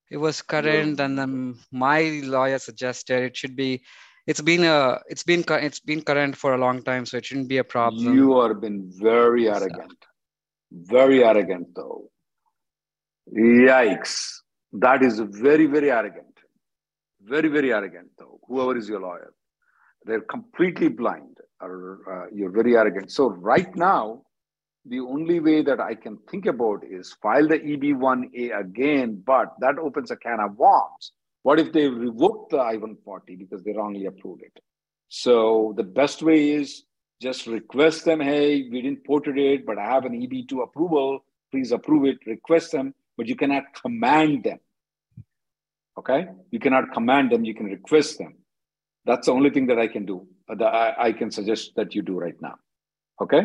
It 0.08 0.18
was 0.18 0.40
current, 0.40 1.00
and 1.00 1.18
then 1.18 1.56
my 1.72 2.20
lawyer 2.24 2.58
suggested 2.58 3.24
it 3.24 3.36
should 3.36 3.56
be. 3.56 3.82
It's 4.26 4.40
been 4.40 4.64
a. 4.64 5.00
It's 5.08 5.22
been. 5.22 5.44
It's 5.48 5.80
been 5.80 6.02
current 6.02 6.36
for 6.36 6.54
a 6.54 6.58
long 6.58 6.82
time, 6.82 7.06
so 7.06 7.16
it 7.16 7.26
shouldn't 7.26 7.48
be 7.48 7.58
a 7.58 7.64
problem. 7.64 8.14
You 8.14 8.34
are 8.34 8.54
been 8.54 8.90
very 8.92 9.48
arrogant. 9.48 10.04
Very 10.72 11.22
arrogant, 11.22 11.68
though. 11.74 12.10
Yikes. 13.32 14.30
That 14.72 15.02
is 15.02 15.20
very, 15.20 15.66
very 15.66 15.90
arrogant. 15.90 16.26
Very, 17.22 17.48
very 17.48 17.72
arrogant, 17.72 18.10
though. 18.18 18.40
Whoever 18.48 18.76
is 18.76 18.88
your 18.88 19.00
lawyer, 19.00 19.32
they're 20.04 20.20
completely 20.20 20.88
blind 20.88 21.38
or 21.60 22.00
uh, 22.10 22.26
you're 22.32 22.50
very 22.50 22.76
arrogant. 22.76 23.10
So, 23.10 23.30
right 23.30 23.74
now, 23.76 24.22
the 24.84 25.00
only 25.00 25.40
way 25.40 25.62
that 25.62 25.80
I 25.80 25.94
can 25.94 26.18
think 26.30 26.46
about 26.46 26.84
is 26.88 27.16
file 27.22 27.48
the 27.48 27.58
EB1A 27.58 28.58
again, 28.58 29.22
but 29.24 29.54
that 29.60 29.78
opens 29.78 30.10
a 30.10 30.16
can 30.16 30.40
of 30.40 30.56
worms. 30.56 31.12
What 31.46 31.60
if 31.60 31.72
they 31.72 31.86
revoke 31.86 32.50
the 32.50 32.56
I 32.56 32.72
140 32.72 33.36
because 33.36 33.62
they 33.62 33.72
wrongly 33.72 34.06
approved 34.06 34.42
it? 34.42 34.58
So, 35.08 35.74
the 35.76 35.84
best 35.84 36.20
way 36.20 36.50
is 36.50 36.82
Just 37.22 37.46
request 37.46 38.04
them, 38.04 38.20
hey, 38.20 38.68
we 38.70 38.82
didn't 38.82 39.04
portrait 39.06 39.38
it, 39.38 39.64
but 39.64 39.78
I 39.78 39.86
have 39.94 40.04
an 40.04 40.12
EB2 40.12 40.62
approval. 40.62 41.24
Please 41.52 41.70
approve 41.72 42.04
it. 42.04 42.18
Request 42.26 42.72
them, 42.72 42.94
but 43.16 43.26
you 43.26 43.36
cannot 43.36 43.64
command 43.80 44.44
them. 44.44 44.58
Okay? 45.96 46.26
You 46.50 46.58
cannot 46.58 46.92
command 46.92 47.30
them, 47.32 47.44
you 47.44 47.54
can 47.54 47.66
request 47.66 48.18
them. 48.18 48.34
That's 49.06 49.26
the 49.26 49.32
only 49.32 49.50
thing 49.50 49.66
that 49.68 49.78
I 49.78 49.88
can 49.88 50.04
do, 50.04 50.26
uh, 50.50 50.56
that 50.56 50.74
I, 50.82 50.94
I 51.08 51.12
can 51.12 51.30
suggest 51.30 51.72
that 51.76 51.94
you 51.94 52.02
do 52.02 52.18
right 52.18 52.38
now. 52.42 52.56
Okay? 53.22 53.44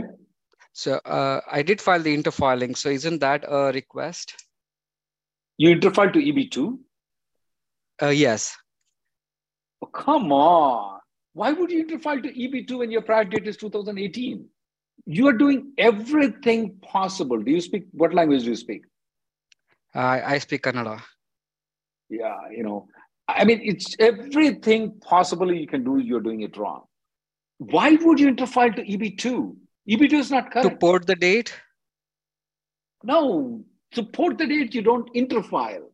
So 0.74 0.96
uh, 1.06 1.40
I 1.50 1.62
did 1.62 1.80
file 1.80 2.02
the 2.02 2.18
interfiling. 2.18 2.76
So 2.76 2.90
isn't 2.90 3.20
that 3.20 3.46
a 3.48 3.72
request? 3.72 4.44
You 5.58 5.74
interfile 5.78 6.12
to 6.12 6.20
EB2? 6.20 6.80
Uh, 8.02 8.10
yes. 8.10 8.56
Oh, 9.82 9.88
come 9.88 10.32
on. 10.32 11.00
Why 11.34 11.52
would 11.54 11.72
you 11.72 11.86
interfile 11.86 12.22
to 12.24 12.30
EB2 12.34 12.80
when 12.80 12.92
your 12.92 13.02
prior 13.02 13.24
date 13.24 13.48
is 13.48 13.58
2018? 13.58 14.46
You 15.06 15.28
are 15.28 15.34
doing 15.34 15.72
everything 15.78 16.78
possible. 16.82 17.42
Do 17.42 17.52
you 17.52 17.62
speak, 17.62 17.86
what 17.92 18.14
language 18.14 18.44
do 18.44 18.50
you 18.50 18.56
speak? 18.56 18.84
I 19.94 20.22
I 20.36 20.38
speak 20.38 20.64
Kannada. 20.64 21.02
Yeah, 22.10 22.38
you 22.56 22.64
know, 22.64 22.88
I 23.28 23.46
mean, 23.46 23.62
it's 23.64 23.96
everything 24.00 25.00
possible 25.00 25.54
you 25.54 25.68
can 25.68 25.84
do, 25.84 25.98
you're 26.00 26.22
doing 26.22 26.42
it 26.42 26.58
wrong. 26.58 26.84
Why 27.58 27.92
would 28.02 28.20
you 28.20 28.34
interfile 28.34 28.76
to 28.76 28.84
EB2? 28.84 29.56
EB2 29.90 30.14
is 30.14 30.32
not 30.32 30.52
correct. 30.52 30.70
To 30.70 30.76
port 30.76 31.08
the 31.08 31.16
date? 31.16 31.54
No, 33.04 33.64
to 33.94 34.04
port 34.04 34.38
the 34.38 34.48
date, 34.48 34.74
you 34.76 34.82
don't 34.82 35.14
interfile. 35.14 35.91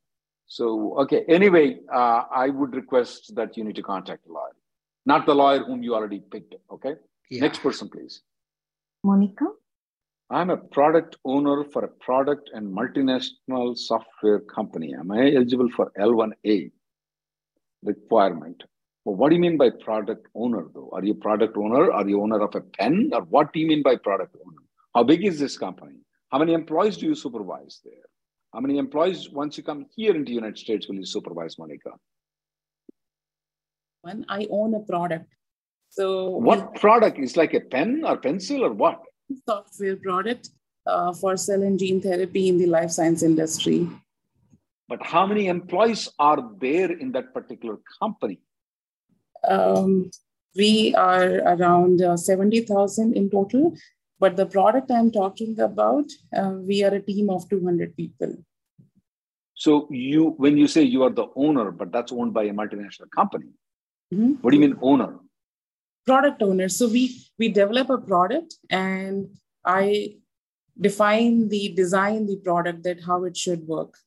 So, 0.48 0.98
okay, 1.00 1.26
anyway, 1.28 1.80
uh, 1.94 2.24
I 2.32 2.50
would 2.50 2.74
request 2.74 3.36
that 3.36 3.58
you 3.58 3.64
need 3.66 3.76
to 3.76 3.84
contact 3.84 4.26
a 4.28 4.32
lawyer, 4.32 4.56
not 5.06 5.26
the 5.26 5.36
lawyer 5.36 5.60
whom 5.64 5.84
you 5.84 5.94
already 5.94 6.20
picked. 6.20 6.56
Okay, 6.72 6.96
next 7.32 7.60
person, 7.60 7.90
please. 7.90 8.22
Monica? 9.04 9.46
I'm 10.30 10.50
a 10.50 10.58
product 10.58 11.18
owner 11.24 11.64
for 11.64 11.86
a 11.86 11.88
product 11.88 12.50
and 12.54 12.74
multinational 12.74 13.78
software 13.78 14.40
company. 14.40 14.94
Am 14.94 15.12
I 15.12 15.34
eligible 15.34 15.70
for 15.70 15.92
L1A 15.98 16.72
requirement? 17.84 18.64
Well, 19.06 19.16
what 19.16 19.30
do 19.30 19.36
you 19.36 19.42
mean 19.42 19.58
by 19.58 19.70
product 19.70 20.28
owner, 20.36 20.66
though? 20.74 20.90
Are 20.92 21.04
you 21.04 21.14
product 21.14 21.56
owner? 21.56 21.92
Are 21.94 22.08
you 22.08 22.22
owner 22.22 22.42
of 22.42 22.56
a 22.56 22.62
pen? 22.62 23.12
Or 23.14 23.22
what 23.22 23.54
do 23.54 23.62
you 23.62 23.68
mean 23.68 23.84
by 23.84 23.96
product 23.96 24.36
owner? 24.46 24.58
How 24.94 25.04
big 25.04 25.24
is 25.24 25.40
this 25.40 25.58
company? 25.58 25.96
How 26.30 26.40
many 26.40 26.54
employees 26.54 26.98
do 26.98 27.06
you 27.06 27.16
supervise 27.16 27.80
there? 27.86 27.94
How 28.54 28.60
many 28.60 28.78
employees, 28.78 29.30
once 29.30 29.58
you 29.58 29.64
come 29.64 29.86
here 29.96 30.16
into 30.16 30.30
the 30.30 30.36
United 30.36 30.58
States, 30.58 30.88
will 30.88 30.96
you 30.96 31.06
supervise, 31.06 31.60
Monica? 31.60 31.92
One, 34.02 34.26
I 34.30 34.48
own 34.50 34.74
a 34.74 34.80
product. 34.80 35.34
So 35.90 36.30
What 36.30 36.76
product 36.76 37.20
is 37.20 37.36
like 37.38 37.54
a 37.54 37.62
pen 37.62 38.04
or 38.06 38.18
pencil 38.18 38.64
or 38.64 38.72
what? 38.74 39.02
software 39.46 39.98
product 39.98 40.50
uh, 40.86 41.12
for 41.14 41.36
cell 41.36 41.62
and 41.62 41.78
gene 41.78 42.00
therapy 42.02 42.48
in 42.48 42.58
the 42.58 42.66
life 42.66 42.92
science 42.92 43.24
industry. 43.24 43.88
But 44.88 45.06
how 45.06 45.28
many 45.28 45.48
employees 45.48 46.08
are 46.18 46.50
there 46.60 46.92
in 46.92 47.12
that 47.12 47.34
particular 47.34 47.78
company? 48.00 48.40
Um, 49.48 50.10
we 50.56 50.96
are 50.96 51.40
around 51.40 52.02
uh, 52.02 52.16
70,000 52.16 53.16
in 53.18 53.30
total, 53.30 53.76
but 54.20 54.36
the 54.36 54.46
product 54.46 54.92
I'm 54.92 55.12
talking 55.12 55.60
about, 55.60 56.06
uh, 56.36 56.52
we 56.70 56.84
are 56.84 56.94
a 56.94 57.02
team 57.02 57.30
of 57.30 57.50
200 57.50 57.96
people. 57.96 58.36
So 59.54 59.88
you, 59.92 60.30
when 60.38 60.58
you 60.58 60.68
say 60.68 60.84
you 60.84 61.04
are 61.04 61.10
the 61.10 61.28
owner, 61.36 61.72
but 61.72 61.92
that's 61.92 62.12
owned 62.12 62.34
by 62.34 62.44
a 62.44 62.54
multinational 62.54 63.10
company, 63.12 63.50
Mhm. 64.14 64.42
what 64.42 64.52
do 64.52 64.58
you 64.58 64.62
mean 64.68 64.78
owner? 64.82 65.20
Product 66.06 66.42
owner. 66.42 66.70
So 66.70 66.88
we 66.88 67.02
we 67.38 67.50
develop 67.50 67.90
a 67.90 67.98
product 67.98 68.56
and 68.70 69.38
I 69.66 70.18
define 70.80 71.50
the 71.50 71.64
design 71.80 72.28
the 72.28 72.38
product 72.38 72.84
that 72.84 73.02
how 73.08 73.18
it 73.26 73.36
should 73.36 73.68
work. 73.68 73.98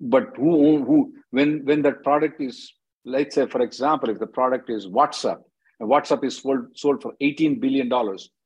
But 0.00 0.36
who 0.36 0.52
own 0.66 0.84
who 0.90 0.98
when 1.30 1.64
when 1.64 1.82
that 1.82 2.04
product 2.04 2.40
is, 2.40 2.60
let's 3.04 3.34
say, 3.34 3.46
for 3.46 3.60
example, 3.62 4.10
if 4.10 4.20
the 4.20 4.26
product 4.38 4.70
is 4.70 4.86
WhatsApp 4.86 5.42
and 5.80 5.90
WhatsApp 5.90 6.22
is 6.24 6.38
sold, 6.38 6.68
sold 6.76 7.02
for 7.02 7.12
$18 7.20 7.58
billion, 7.60 7.90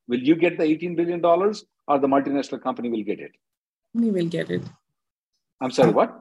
will 0.08 0.20
you 0.20 0.36
get 0.36 0.58
the 0.58 0.64
$18 0.64 0.96
billion 0.96 1.24
or 1.24 1.98
the 1.98 2.06
multinational 2.06 2.62
company 2.62 2.88
will 2.88 3.02
get 3.02 3.20
it? 3.20 3.32
Company 3.92 4.12
will 4.12 4.28
get 4.28 4.50
it. 4.50 4.62
I'm 5.60 5.70
sorry, 5.70 5.92
what? 5.92 6.20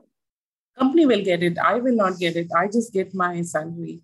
Company 0.78 1.06
will 1.06 1.24
get 1.24 1.44
it. 1.44 1.58
I 1.58 1.76
will 1.76 1.96
not 1.96 2.18
get 2.20 2.36
it. 2.36 2.48
I 2.56 2.68
just 2.68 2.94
get 2.94 3.14
my 3.14 3.42
salary. 3.42 4.02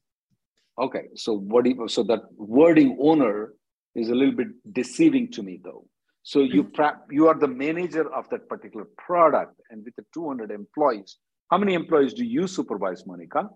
Okay, 0.80 1.08
so 1.16 1.34
what 1.34 1.66
do 1.66 1.72
you, 1.72 1.88
so 1.88 2.04
that 2.04 2.22
wording 2.36 2.98
owner 3.00 3.54
is 3.96 4.10
a 4.10 4.16
little 4.16 4.34
bit 4.34 4.48
deceiving 4.72 5.30
to 5.32 5.44
me 5.44 5.60
though. 5.64 5.86
So 6.24 6.40
you 6.40 6.64
mm. 6.64 6.74
pra- 6.74 7.02
you 7.10 7.28
are 7.28 7.38
the 7.38 7.48
manager 7.48 8.12
of 8.14 8.30
that 8.30 8.48
particular 8.48 8.88
product, 8.98 9.60
and 9.70 9.84
with 9.84 9.96
the 9.96 10.06
200 10.14 10.52
employees, 10.52 11.18
how 11.50 11.58
many 11.58 11.74
employees 11.74 12.14
do 12.14 12.24
you 12.24 12.48
supervise, 12.48 13.06
Monica? 13.06 13.50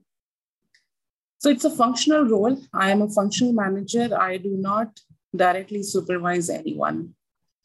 So 1.38 1.50
it's 1.50 1.64
a 1.64 1.70
functional 1.70 2.26
role. 2.26 2.58
I 2.74 2.92
am 2.92 3.02
a 3.02 3.10
functional 3.10 3.54
manager. 3.54 4.10
I 4.20 4.38
do 4.38 4.58
not 4.58 5.00
directly 5.38 5.84
supervise 5.84 6.50
anyone, 6.50 7.16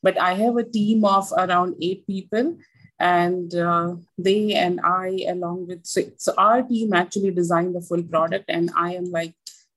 but 0.02 0.20
I 0.20 0.35
have 0.35 0.56
a 0.56 0.64
team 0.64 1.04
of 1.04 1.33
around 1.37 1.76
eight 1.80 2.06
people, 2.06 2.59
and 2.98 3.54
uh, 3.54 3.96
they 4.18 4.54
and 4.54 4.80
I, 4.83 5.24
along 5.28 5.66
with 5.68 5.87
six. 5.87 6.24
So 6.24 6.35
our 6.37 6.62
team 6.62 6.92
actually 6.92 7.30
designed 7.30 7.74
the 7.74 7.80
full 7.80 8.02
product, 8.02 8.46
and 8.48 8.70
I 8.76 8.94
am 8.94 9.04
like 9.06 9.35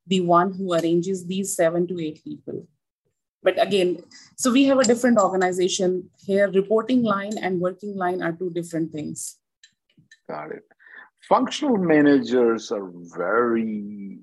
the 0.08 0.22
one 0.22 0.54
who 0.54 0.74
arranges 0.74 1.26
these 1.26 1.56
seven 1.56 1.88
to 1.88 2.04
eight 2.04 2.24
people. 2.24 2.68
But 3.42 3.62
again, 3.62 4.04
so 4.38 4.52
we 4.52 4.64
have 4.66 4.80
a 4.80 4.84
different 4.84 5.20
organization 5.20 6.10
here. 6.26 6.50
Reporting 6.50 7.04
line 7.04 7.38
and 7.38 7.60
working 7.60 7.96
line 7.96 8.22
are 8.24 8.32
two 8.32 8.50
different 8.50 8.92
things. 8.92 9.38
Got 10.30 10.52
it. 10.52 10.64
Functional 11.28 11.78
managers 11.78 12.72
are 12.72 12.90
very, 12.94 14.20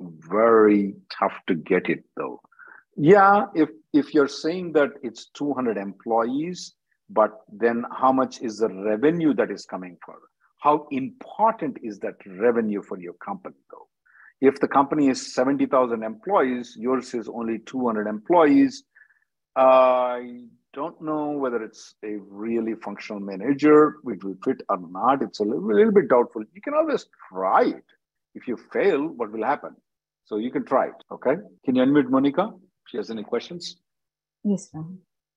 very 0.00 0.94
tough 1.10 1.40
to 1.48 1.54
get 1.54 1.88
it 1.88 2.04
though. 2.16 2.40
Yeah, 3.00 3.46
if 3.54 3.68
if 3.92 4.12
you're 4.12 4.28
saying 4.28 4.72
that 4.72 4.90
it's 5.02 5.30
200 5.30 5.76
employees, 5.76 6.74
but 7.08 7.30
then 7.52 7.84
how 7.92 8.12
much 8.12 8.40
is 8.42 8.58
the 8.58 8.68
revenue 8.68 9.34
that 9.34 9.50
is 9.52 9.64
coming 9.64 9.96
for? 10.04 10.16
How 10.58 10.88
important 10.90 11.78
is 11.82 12.00
that 12.00 12.16
revenue 12.26 12.82
for 12.82 12.98
your 12.98 13.14
company 13.24 13.54
though? 13.70 13.86
If 14.40 14.58
the 14.60 14.68
company 14.68 15.08
is 15.08 15.34
70,000 15.34 16.02
employees, 16.02 16.76
yours 16.76 17.14
is 17.14 17.28
only 17.28 17.60
200 17.60 18.08
employees, 18.08 18.82
I 19.56 20.40
don't 20.72 21.00
know 21.00 21.30
whether 21.30 21.62
it's 21.62 21.94
a 22.04 22.16
really 22.28 22.74
functional 22.74 23.20
manager, 23.20 23.96
it 24.06 24.22
will 24.22 24.36
fit 24.44 24.62
or 24.68 24.78
not. 24.90 25.22
It's 25.22 25.40
a 25.40 25.44
little, 25.44 25.66
little 25.66 25.92
bit 25.92 26.08
doubtful. 26.08 26.42
You 26.52 26.60
can 26.60 26.74
always 26.74 27.06
try 27.28 27.62
it. 27.62 27.84
If 28.34 28.46
you 28.46 28.56
fail, 28.72 29.06
what 29.06 29.32
will 29.32 29.44
happen? 29.44 29.74
So 30.24 30.36
you 30.36 30.50
can 30.50 30.64
try 30.64 30.86
it. 30.86 31.04
Okay. 31.10 31.34
Can 31.64 31.74
you 31.76 31.82
unmute 31.82 32.10
Monica? 32.10 32.50
If 32.88 32.92
she 32.92 32.96
has 32.96 33.10
any 33.10 33.22
questions. 33.22 33.76
Yes, 34.44 34.70
Rahul. 34.74 34.96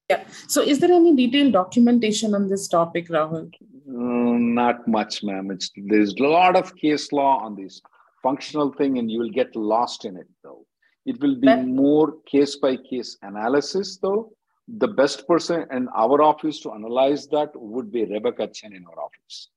Yeah. 0.10 0.24
So 0.48 0.62
is 0.62 0.80
there 0.80 0.92
any 0.92 1.16
detailed 1.16 1.52
documentation 1.52 2.34
on 2.34 2.48
this 2.48 2.70
topic, 2.70 3.10
Rahul? 3.10 3.52
Mm, 3.90 4.54
not 4.54 4.88
much, 4.88 5.22
ma'am. 5.22 5.52
It's 5.52 5.70
there's 5.76 6.14
a 6.14 6.24
lot 6.24 6.56
of 6.56 6.74
case 6.78 7.12
law 7.12 7.40
on 7.40 7.56
this 7.56 7.82
functional 8.24 8.72
thing, 8.72 9.00
and 9.00 9.12
you 9.12 9.20
will 9.20 9.30
get 9.30 9.54
lost 9.56 10.06
in 10.06 10.16
it 10.16 10.28
though. 10.44 10.66
It 11.06 11.20
will 11.20 11.36
be 11.36 11.54
more 11.56 12.14
case 12.26 12.56
by 12.56 12.78
case 12.78 13.18
analysis 13.22 13.98
though. 13.98 14.32
The 14.68 14.88
best 14.88 15.28
person 15.28 15.66
in 15.72 15.90
our 15.90 16.22
office 16.22 16.62
to 16.62 16.72
analyze 16.72 17.28
that 17.28 17.50
would 17.56 17.92
be 17.92 18.06
Rebecca 18.06 18.48
Chen 18.48 18.74
in 18.74 18.86
our 18.86 19.00
office. 19.08 19.50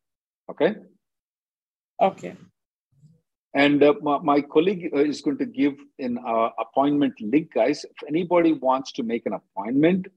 Okay. 0.50 0.74
Okay. 2.00 2.35
And 3.54 3.82
uh, 3.82 3.94
my, 4.02 4.18
my 4.18 4.40
colleague 4.40 4.90
uh, 4.92 4.98
is 4.98 5.20
going 5.20 5.38
to 5.38 5.46
give 5.46 5.74
an 6.00 6.18
uh, 6.26 6.48
appointment 6.58 7.14
link, 7.20 7.54
guys. 7.54 7.84
If 7.84 8.08
anybody 8.08 8.52
wants 8.52 8.90
to 8.92 9.04
make 9.04 9.26
an 9.26 9.35
appointment 9.35 10.08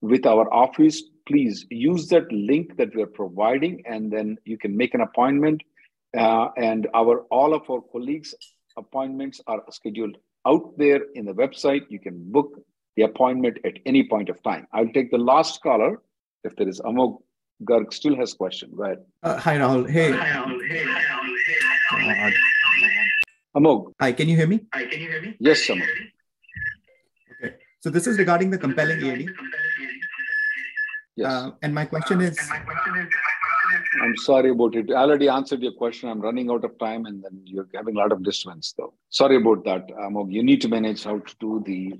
with 0.00 0.26
our 0.26 0.52
office, 0.52 1.02
please 1.26 1.66
use 1.70 2.08
that 2.08 2.30
link 2.32 2.76
that 2.78 2.94
we 2.94 3.02
are 3.02 3.06
providing, 3.06 3.82
and 3.86 4.10
then 4.10 4.38
you 4.44 4.58
can 4.58 4.76
make 4.76 4.94
an 4.94 5.02
appointment. 5.02 5.62
Uh, 6.18 6.48
and 6.56 6.88
our 6.92 7.20
all 7.30 7.54
of 7.54 7.70
our 7.70 7.80
colleagues' 7.92 8.34
appointments 8.76 9.40
are 9.46 9.62
scheduled 9.70 10.16
out 10.44 10.76
there 10.76 11.02
in 11.14 11.24
the 11.24 11.34
website. 11.34 11.82
You 11.88 12.00
can 12.00 12.32
book 12.32 12.60
the 12.96 13.02
appointment 13.02 13.58
at 13.64 13.74
any 13.86 14.08
point 14.08 14.28
of 14.28 14.42
time. 14.42 14.66
I'll 14.72 14.88
take 14.88 15.12
the 15.12 15.18
last 15.18 15.62
caller. 15.62 16.02
If 16.42 16.56
there 16.56 16.68
is 16.68 16.80
Amog 16.80 17.18
Garg 17.62 17.92
still 17.92 18.16
has 18.16 18.32
question, 18.32 18.72
go 18.76 18.84
ahead. 18.84 19.04
Uh, 19.22 19.36
hi, 19.36 19.58
Rahul. 19.58 19.88
Hey. 19.88 20.10
God. 20.10 22.32
Amog. 23.56 23.92
Hi, 24.00 24.12
can 24.12 24.28
you 24.28 24.36
hear 24.36 24.46
me? 24.46 24.58
can 24.72 24.90
you 24.90 25.08
hear 25.08 25.22
me 25.22 25.36
Yes, 25.40 25.66
Amog. 25.66 25.88
Okay. 27.32 27.54
So 27.80 27.90
this 27.90 28.06
is 28.06 28.18
regarding 28.18 28.50
the 28.50 28.58
compelling 28.58 29.00
EAD. 29.02 29.30
Yes. 31.16 31.26
Uh, 31.26 31.50
and 31.62 31.74
my 31.74 31.84
question 31.84 32.20
is, 32.20 32.38
I'm 34.02 34.16
sorry 34.18 34.50
about 34.50 34.76
it. 34.76 34.90
I 34.92 35.02
already 35.02 35.28
answered 35.28 35.62
your 35.62 35.72
question. 35.72 36.08
I'm 36.08 36.20
running 36.20 36.48
out 36.48 36.64
of 36.64 36.78
time, 36.78 37.06
and 37.06 37.22
then 37.24 37.42
you're 37.44 37.68
having 37.74 37.96
a 37.96 37.98
lot 37.98 38.12
of 38.12 38.22
disturbance, 38.22 38.72
though. 38.78 38.94
Sorry 39.08 39.36
about 39.36 39.64
that, 39.64 39.88
Amog. 39.88 40.30
You 40.32 40.44
need 40.44 40.60
to 40.62 40.68
manage 40.68 41.02
how 41.02 41.18
to 41.18 41.34
do 41.40 41.62
the 41.66 41.98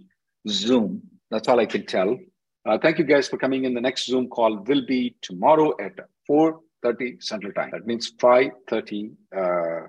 Zoom. 0.49 1.03
That's 1.31 1.49
all 1.49 1.59
I 1.59 1.67
can 1.67 1.85
tell. 1.85 2.17
Uh, 2.65 2.79
thank 2.79 2.99
you 2.99 3.05
guys 3.05 3.27
for 3.29 3.39
coming 3.39 3.65
in. 3.65 3.75
The 3.75 3.81
next 3.81 4.07
Zoom 4.07 4.29
call 4.29 4.57
will 4.59 4.87
be 4.87 5.17
tomorrow 5.21 5.75
at 5.81 5.99
4.30 6.31 7.23
Central 7.23 7.53
Time. 7.53 7.71
That 7.73 7.87
means 7.87 8.13
5.30 8.13 9.13
uh, 9.37 9.89